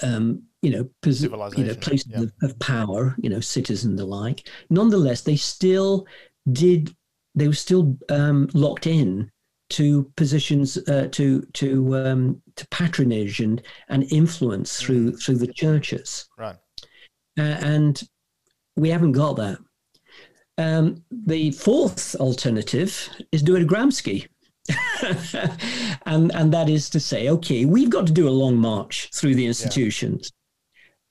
um, 0.01 0.43
you 0.61 0.71
know, 0.71 0.89
pos- 1.01 1.21
you 1.21 1.63
know, 1.65 1.75
places 1.75 2.07
yeah. 2.09 2.21
of, 2.21 2.31
of 2.41 2.59
power, 2.59 3.15
you 3.19 3.29
know, 3.29 3.39
cities 3.39 3.85
and 3.85 3.97
the 3.97 4.05
like, 4.05 4.47
nonetheless, 4.69 5.21
they 5.21 5.35
still 5.35 6.07
did, 6.51 6.95
they 7.35 7.47
were 7.47 7.53
still 7.53 7.97
um, 8.09 8.49
locked 8.53 8.87
in 8.87 9.31
to 9.69 10.11
positions 10.15 10.77
uh, 10.89 11.07
to 11.11 11.41
to 11.53 11.95
um, 11.97 12.41
to 12.55 12.67
patronage 12.67 13.39
and 13.39 13.61
and 13.89 14.11
influence 14.11 14.79
through 14.79 15.11
mm. 15.11 15.23
through 15.23 15.37
the 15.37 15.51
churches. 15.53 16.27
Right. 16.37 16.55
Uh, 17.37 17.57
and 17.61 18.01
we 18.75 18.89
haven't 18.89 19.13
got 19.13 19.37
that. 19.37 19.57
Um, 20.57 21.03
the 21.11 21.51
fourth 21.51 22.15
alternative 22.15 23.09
is 23.31 23.43
do 23.43 23.55
it 23.55 23.63
a 23.63 23.65
Gramsci. 23.65 24.27
and 26.05 26.33
and 26.33 26.53
that 26.53 26.69
is 26.69 26.89
to 26.89 26.99
say, 26.99 27.29
okay, 27.29 27.65
we've 27.65 27.89
got 27.89 28.07
to 28.07 28.13
do 28.13 28.27
a 28.27 28.29
long 28.29 28.57
march 28.57 29.09
through 29.13 29.35
the 29.35 29.45
institutions 29.45 30.31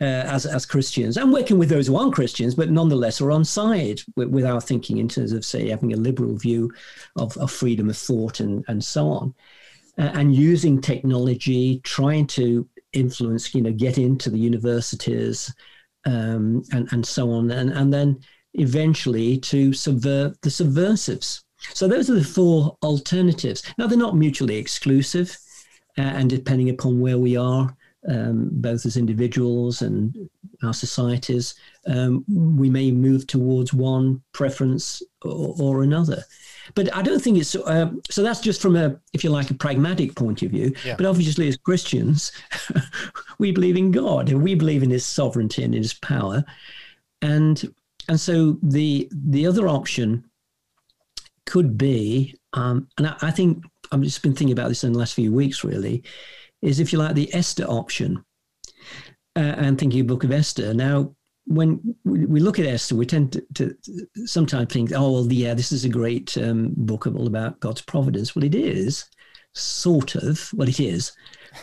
uh, 0.01 0.05
as 0.05 0.45
as 0.45 0.67
Christians 0.67 1.17
and 1.17 1.33
working 1.33 1.59
with 1.59 1.69
those 1.69 1.87
who 1.87 1.97
aren't 1.97 2.15
Christians, 2.15 2.55
but 2.55 2.71
nonetheless 2.71 3.21
are 3.21 3.31
on 3.31 3.45
side 3.45 4.01
with, 4.17 4.29
with, 4.29 4.45
our 4.45 4.61
thinking 4.61 4.99
in 4.99 5.09
terms 5.09 5.33
of, 5.33 5.45
say, 5.45 5.69
having 5.69 5.93
a 5.93 5.97
liberal 5.97 6.37
view 6.37 6.71
of, 7.17 7.37
of 7.37 7.51
freedom 7.51 7.89
of 7.89 7.97
thought 7.97 8.41
and 8.41 8.65
and 8.69 8.83
so 8.83 9.09
on, 9.09 9.35
uh, 9.99 10.11
and 10.15 10.35
using 10.35 10.81
technology, 10.81 11.81
trying 11.85 12.27
to 12.27 12.69
influence, 12.93 13.55
you 13.55 13.63
know, 13.63 13.73
get 13.73 13.99
into 13.99 14.31
the 14.31 14.39
universities 14.39 15.55
um, 16.07 16.63
and 16.73 16.89
and 16.93 17.07
so 17.07 17.31
on, 17.31 17.51
and 17.51 17.71
and 17.71 17.93
then 17.93 18.19
eventually 18.55 19.39
to 19.39 19.73
subvert 19.73 20.41
the 20.43 20.51
subversives. 20.51 21.45
So 21.73 21.89
those 21.89 22.11
are 22.11 22.15
the 22.15 22.25
four 22.25 22.77
alternatives. 22.83 23.63
Now 23.79 23.87
they're 23.87 23.99
not 23.99 24.17
mutually 24.17 24.57
exclusive, 24.57 25.37
uh, 25.97 26.03
and 26.03 26.29
depending 26.29 26.71
upon 26.71 27.01
where 27.01 27.19
we 27.19 27.37
are 27.37 27.75
um, 28.09 28.49
both 28.53 28.85
as 28.87 28.97
individuals 28.97 29.83
and 29.83 30.29
our 30.63 30.75
societies, 30.75 31.55
um, 31.87 32.25
we 32.29 32.69
may 32.69 32.91
move 32.91 33.27
towards 33.27 33.73
one 33.73 34.23
preference 34.33 35.03
or, 35.23 35.55
or 35.59 35.83
another. 35.83 36.23
But 36.75 36.95
I 36.95 37.03
don't 37.03 37.21
think 37.21 37.39
it's 37.39 37.55
uh, 37.55 37.91
so. 38.11 38.23
That's 38.23 38.41
just 38.41 38.63
from 38.63 38.77
a, 38.77 38.99
if 39.13 39.23
you 39.23 39.31
like, 39.31 39.51
a 39.51 39.55
pragmatic 39.55 40.15
point 40.15 40.43
of 40.43 40.51
view. 40.51 40.75
Yeah. 40.85 40.97
But 40.97 41.07
obviously, 41.07 41.49
as 41.49 41.59
Christians, 41.59 42.33
we 43.39 43.53
believe 43.53 43.77
in 43.77 43.91
God 43.91 44.31
and 44.31 44.43
we 44.43 44.55
believe 44.55 44.83
in 44.83 44.91
His 44.91 45.05
sovereignty 45.05 45.63
and 45.63 45.75
His 45.75 45.93
power, 45.93 46.43
and 47.21 47.75
and 48.09 48.19
so 48.19 48.57
the 48.63 49.09
the 49.13 49.47
other 49.47 49.69
option 49.69 50.25
could 51.47 51.77
be, 51.77 52.35
um, 52.53 52.89
and 52.99 53.07
I, 53.07 53.17
I 53.23 53.31
think 53.31 53.65
I've 53.93 54.01
just 54.03 54.23
been 54.23 54.35
thinking 54.35 54.53
about 54.53 54.69
this 54.69 54.85
in 54.85 54.93
the 54.93 54.99
last 54.99 55.15
few 55.15 55.33
weeks, 55.33 55.65
really, 55.65 56.03
is, 56.63 56.81
if 56.81 56.93
you 56.93 56.99
like, 56.99 57.15
the 57.15 57.33
Esther 57.35 57.65
option 57.65 58.25
uh, 59.37 59.55
and 59.57 59.79
thinking 59.79 60.01
of 60.01 60.07
Book 60.07 60.25
of 60.25 60.33
Esther. 60.33 60.75
Now, 60.75 61.15
when 61.47 61.95
we 62.05 62.41
look 62.41 62.59
at 62.59 62.67
Esther, 62.67 62.97
we 62.97 63.07
tend 63.07 63.33
to, 63.33 63.43
to 63.55 63.77
sometimes 64.27 64.73
think, 64.73 64.93
oh, 64.95 65.13
well, 65.13 65.33
yeah, 65.33 65.55
this 65.55 65.73
is 65.73 65.85
a 65.85 65.91
great 65.91 66.37
um, 66.39 66.73
book 66.77 67.07
all 67.07 67.27
about 67.27 67.61
God's 67.61 67.83
providence. 67.83 68.35
Well, 68.35 68.45
it 68.45 68.55
is, 68.55 69.05
sort 69.53 70.15
of. 70.15 70.51
Well, 70.55 70.69
it 70.69 70.81
is, 70.81 71.13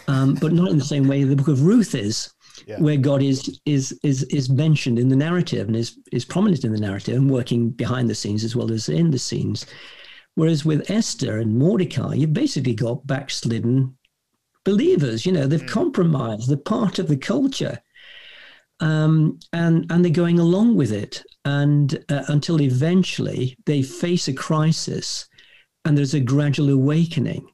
um, 0.07 0.36
but 0.36 0.53
not 0.53 0.69
in 0.69 0.77
the 0.77 0.86
same 0.86 1.07
way 1.07 1.23
the 1.23 1.36
book 1.36 1.47
of 1.47 1.63
Ruth 1.63 1.95
is. 1.95 2.32
Yeah. 2.68 2.80
Where 2.80 2.97
God 2.97 3.22
is 3.22 3.59
is 3.66 3.97
is 4.03 4.24
is 4.24 4.49
mentioned 4.49 4.99
in 4.99 5.09
the 5.09 5.16
narrative 5.16 5.68
and 5.68 5.76
is 5.76 5.97
is 6.12 6.26
prominent 6.26 6.64
in 6.64 6.74
the 6.74 6.80
narrative 6.80 7.16
and 7.16 7.30
working 7.30 7.70
behind 7.70 8.09
the 8.09 8.16
scenes 8.16 8.43
as 8.43 8.55
well 8.55 8.72
as 8.72 8.89
in 8.89 9.12
the 9.12 9.20
scenes. 9.20 9.66
Whereas 10.36 10.64
with 10.64 10.89
Esther 10.89 11.39
and 11.39 11.57
Mordecai, 11.57 12.14
you've 12.14 12.34
basically 12.34 12.74
got 12.74 13.05
backslidden 13.05 13.97
believers. 14.64 15.26
You 15.26 15.34
know, 15.34 15.47
they've 15.47 15.62
mm. 15.62 15.70
compromised. 15.70 16.49
They're 16.49 16.57
part 16.57 16.99
of 16.99 17.07
the 17.07 17.18
culture, 17.18 17.82
um, 18.80 19.39
and 19.53 19.91
and 19.91 20.03
they're 20.05 20.12
going 20.12 20.39
along 20.39 20.76
with 20.76 20.91
it, 20.91 21.24
and 21.45 22.03
uh, 22.09 22.24
until 22.28 22.62
eventually 22.62 23.57
they 23.66 23.82
face 23.82 24.28
a 24.28 24.34
crisis, 24.34 25.28
and 25.86 25.97
there's 25.97 26.14
a 26.14 26.20
gradual 26.20 26.70
awakening. 26.70 27.45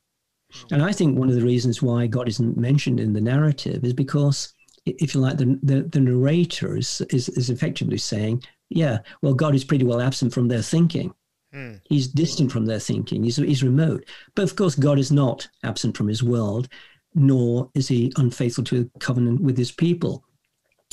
And 0.72 0.82
I 0.82 0.92
think 0.92 1.18
one 1.18 1.30
of 1.30 1.36
the 1.36 1.42
reasons 1.42 1.82
why 1.82 2.08
God 2.08 2.30
isn't 2.30 2.58
mentioned 2.58 3.00
in 3.00 3.14
the 3.14 3.22
narrative 3.22 3.84
is 3.84 3.94
because, 3.94 4.54
if 5.00 5.14
you 5.14 5.22
like, 5.22 5.38
the 5.38 5.60
the, 5.64 5.84
the 5.84 6.00
narrator 6.00 6.78
is, 6.78 7.02
is 7.10 7.30
is 7.30 7.50
effectively 7.50 7.98
saying, 7.98 8.44
yeah, 8.70 9.00
well, 9.22 9.34
God 9.34 9.56
is 9.56 9.64
pretty 9.64 9.86
well 9.86 10.02
absent 10.02 10.34
from 10.34 10.48
their 10.48 10.62
thinking. 10.62 11.14
Mm. 11.54 11.80
He's 11.86 12.08
distant 12.08 12.52
from 12.52 12.66
their 12.66 12.80
thinking. 12.80 13.24
He's, 13.24 13.38
he's 13.38 13.64
remote. 13.64 14.06
But 14.36 14.44
of 14.44 14.56
course, 14.56 14.76
God 14.76 15.00
is 15.00 15.12
not 15.12 15.48
absent 15.64 15.96
from 15.96 16.08
his 16.08 16.22
world, 16.22 16.68
nor 17.16 17.70
is 17.74 17.88
he 17.88 18.12
unfaithful 18.18 18.64
to 18.66 18.84
the 18.84 19.00
covenant 19.00 19.40
with 19.40 19.58
his 19.58 19.72
people. 19.72 20.24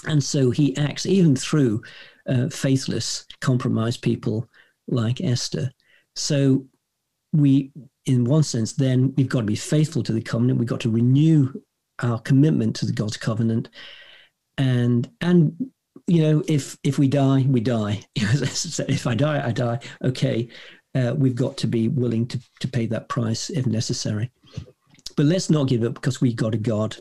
And 0.07 0.23
so 0.23 0.51
he 0.51 0.77
acts 0.77 1.07
even 1.07 1.35
through 1.35 1.83
uh, 2.29 2.49
faithless, 2.49 3.27
compromised 3.41 4.03
people 4.03 4.49
like 4.87 5.21
Esther. 5.21 5.71
So 6.15 6.67
we, 7.33 7.73
in 8.07 8.25
one 8.25 8.43
sense, 8.43 8.75
then 8.75 9.13
we've 9.17 9.29
got 9.29 9.41
to 9.41 9.47
be 9.47 9.57
faithful 9.57 10.03
to 10.05 10.13
the 10.13 10.23
covenant. 10.23 10.59
We've 10.59 10.69
got 10.69 10.81
to 10.81 10.91
renew 10.91 11.53
our 12.03 12.19
commitment 12.21 12.77
to 12.77 12.87
the 12.87 12.93
God's 12.93 13.17
covenant, 13.17 13.69
and 14.59 15.09
and 15.21 15.71
you 16.07 16.23
know, 16.23 16.43
if 16.49 16.77
if 16.83 16.99
we 16.99 17.09
die, 17.09 17.45
we 17.49 17.61
die. 17.61 18.05
if 18.17 19.07
I 19.07 19.15
die, 19.15 19.47
I 19.47 19.53
die. 19.53 19.79
Okay, 20.03 20.49
uh, 20.95 21.15
we've 21.17 21.37
got 21.37 21.57
to 21.59 21.67
be 21.67 21.89
willing 21.89 22.27
to 22.29 22.41
to 22.61 22.69
pay 22.69 22.87
that 22.87 23.09
price 23.09 23.51
if 23.51 23.67
necessary. 23.67 24.31
But 25.17 25.27
let's 25.27 25.51
not 25.51 25.69
give 25.69 25.85
up 25.85 25.95
because 25.95 26.21
we 26.21 26.35
got 26.35 26.55
a 26.55 26.59
God 26.59 26.97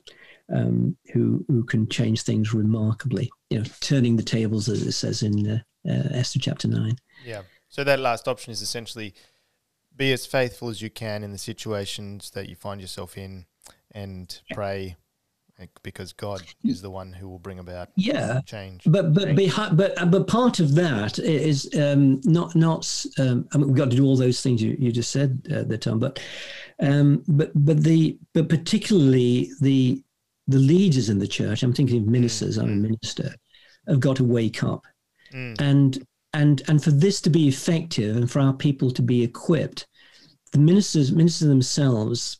um, 0.53 0.95
who 1.11 1.43
who 1.47 1.63
can 1.63 1.87
change 1.89 2.21
things 2.21 2.53
remarkably. 2.53 3.31
You 3.49 3.59
know, 3.59 3.65
turning 3.81 4.15
the 4.15 4.23
tables, 4.23 4.69
as 4.69 4.83
it 4.83 4.93
says 4.93 5.23
in 5.23 5.49
uh, 5.49 5.59
uh, 5.89 6.09
Esther 6.11 6.39
chapter 6.39 6.67
nine. 6.67 6.95
Yeah. 7.25 7.41
So 7.69 7.83
that 7.83 7.99
last 7.99 8.27
option 8.27 8.51
is 8.51 8.61
essentially 8.61 9.13
be 9.95 10.11
as 10.13 10.25
faithful 10.25 10.69
as 10.69 10.81
you 10.81 10.89
can 10.89 11.23
in 11.23 11.31
the 11.31 11.37
situations 11.37 12.31
that 12.31 12.49
you 12.49 12.55
find 12.55 12.81
yourself 12.81 13.17
in, 13.17 13.45
and 13.93 14.41
pray 14.51 14.95
because 15.83 16.13
God 16.13 16.41
is 16.63 16.81
the 16.81 16.89
one 16.89 17.13
who 17.13 17.29
will 17.29 17.39
bring 17.39 17.59
about 17.59 17.89
yeah 17.95 18.41
change. 18.45 18.83
But 18.85 19.13
but 19.13 19.35
behind, 19.35 19.77
but 19.77 19.99
uh, 20.01 20.05
but 20.05 20.27
part 20.27 20.59
of 20.59 20.75
that 20.75 21.19
is 21.19 21.69
um, 21.77 22.21
not 22.23 22.55
not. 22.55 23.05
Um, 23.19 23.47
I 23.53 23.57
mean, 23.57 23.67
we've 23.67 23.77
got 23.77 23.89
to 23.91 23.95
do 23.95 24.05
all 24.05 24.17
those 24.17 24.41
things 24.41 24.61
you, 24.61 24.75
you 24.79 24.91
just 24.91 25.11
said 25.11 25.45
uh, 25.53 25.63
there, 25.63 25.77
Tom. 25.77 25.99
But 25.99 26.19
um, 26.79 27.23
but 27.27 27.51
but 27.53 27.83
the 27.83 28.17
but 28.33 28.49
particularly 28.49 29.51
the 29.61 30.01
the 30.47 30.59
leaders 30.59 31.09
in 31.09 31.19
the 31.19 31.27
church. 31.27 31.63
I'm 31.63 31.73
thinking 31.73 32.01
of 32.01 32.07
ministers. 32.07 32.57
Mm. 32.57 32.63
I'm 32.63 32.69
a 32.69 32.75
minister. 32.75 33.35
Have 33.87 33.99
got 33.99 34.15
to 34.17 34.23
wake 34.23 34.63
up, 34.63 34.83
mm. 35.33 35.59
and 35.59 36.05
and 36.33 36.61
and 36.67 36.83
for 36.83 36.91
this 36.91 37.21
to 37.21 37.29
be 37.29 37.47
effective, 37.47 38.15
and 38.15 38.29
for 38.29 38.39
our 38.39 38.53
people 38.53 38.91
to 38.91 39.01
be 39.01 39.23
equipped, 39.23 39.87
the 40.51 40.59
ministers 40.59 41.11
ministers 41.11 41.47
themselves 41.47 42.39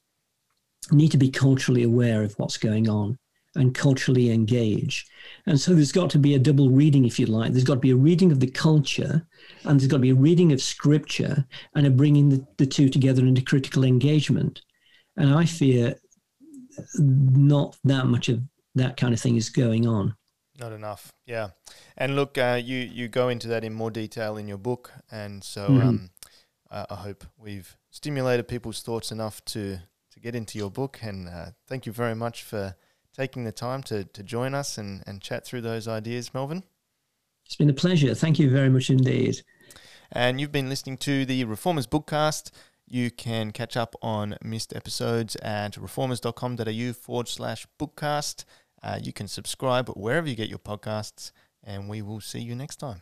need 0.91 1.11
to 1.11 1.17
be 1.17 1.29
culturally 1.29 1.83
aware 1.83 2.23
of 2.23 2.33
what's 2.37 2.57
going 2.57 2.89
on 2.89 3.17
and 3.55 3.75
culturally 3.75 4.31
engage. 4.31 5.05
And 5.45 5.59
so 5.59 5.73
there's 5.73 5.91
got 5.91 6.09
to 6.11 6.19
be 6.19 6.33
a 6.33 6.39
double 6.39 6.69
reading, 6.69 7.05
if 7.05 7.19
you 7.19 7.27
like. 7.27 7.51
There's 7.51 7.63
got 7.63 7.75
to 7.75 7.79
be 7.79 7.91
a 7.91 7.95
reading 7.95 8.31
of 8.31 8.39
the 8.39 8.49
culture, 8.49 9.25
and 9.63 9.79
there's 9.79 9.87
got 9.87 9.97
to 9.97 10.01
be 10.01 10.09
a 10.09 10.15
reading 10.15 10.51
of 10.51 10.61
scripture, 10.61 11.45
and 11.75 11.85
a 11.85 11.91
bringing 11.91 12.29
the, 12.29 12.45
the 12.57 12.65
two 12.65 12.89
together 12.89 13.25
into 13.25 13.41
critical 13.41 13.83
engagement. 13.83 14.61
And 15.17 15.33
I 15.33 15.45
fear 15.45 15.95
not 16.97 17.77
that 17.83 18.07
much 18.07 18.29
of 18.29 18.41
that 18.75 18.97
kind 18.97 19.13
of 19.13 19.19
thing 19.19 19.35
is 19.35 19.49
going 19.49 19.87
on. 19.87 20.15
Not 20.59 20.71
enough, 20.71 21.11
yeah. 21.25 21.49
And 21.97 22.15
look, 22.15 22.37
uh, 22.37 22.59
you 22.63 22.77
you 22.77 23.07
go 23.07 23.29
into 23.29 23.47
that 23.49 23.63
in 23.63 23.73
more 23.73 23.91
detail 23.91 24.37
in 24.37 24.47
your 24.47 24.57
book, 24.57 24.91
and 25.11 25.43
so 25.43 25.67
mm-hmm. 25.67 25.87
um, 25.87 26.09
I, 26.69 26.85
I 26.89 26.95
hope 26.95 27.23
we've 27.37 27.75
stimulated 27.89 28.47
people's 28.47 28.81
thoughts 28.81 29.11
enough 29.11 29.43
to 29.45 29.79
get 30.23 30.35
into 30.35 30.57
your 30.57 30.71
book. 30.71 30.99
And 31.01 31.27
uh, 31.27 31.47
thank 31.67 31.85
you 31.85 31.91
very 31.91 32.15
much 32.15 32.43
for 32.43 32.75
taking 33.15 33.43
the 33.43 33.51
time 33.51 33.83
to, 33.83 34.05
to 34.05 34.23
join 34.23 34.55
us 34.55 34.77
and, 34.77 35.03
and 35.05 35.21
chat 35.21 35.45
through 35.45 35.61
those 35.61 35.87
ideas, 35.87 36.33
Melvin. 36.33 36.63
It's 37.45 37.55
been 37.55 37.69
a 37.69 37.73
pleasure. 37.73 38.15
Thank 38.15 38.39
you 38.39 38.49
very 38.49 38.69
much 38.69 38.89
indeed. 38.89 39.41
And 40.11 40.39
you've 40.39 40.51
been 40.51 40.69
listening 40.69 40.97
to 40.99 41.25
the 41.25 41.43
Reformers 41.43 41.87
Bookcast. 41.87 42.51
You 42.87 43.11
can 43.11 43.51
catch 43.51 43.75
up 43.75 43.95
on 44.01 44.37
missed 44.43 44.75
episodes 44.75 45.35
at 45.37 45.77
reformers.com.au 45.77 46.93
forward 46.93 47.27
slash 47.27 47.67
bookcast. 47.79 48.45
Uh, 48.81 48.99
you 49.01 49.13
can 49.13 49.27
subscribe 49.27 49.89
wherever 49.89 50.27
you 50.27 50.35
get 50.35 50.49
your 50.49 50.59
podcasts, 50.59 51.31
and 51.63 51.89
we 51.89 52.01
will 52.01 52.21
see 52.21 52.39
you 52.39 52.55
next 52.55 52.77
time. 52.77 53.01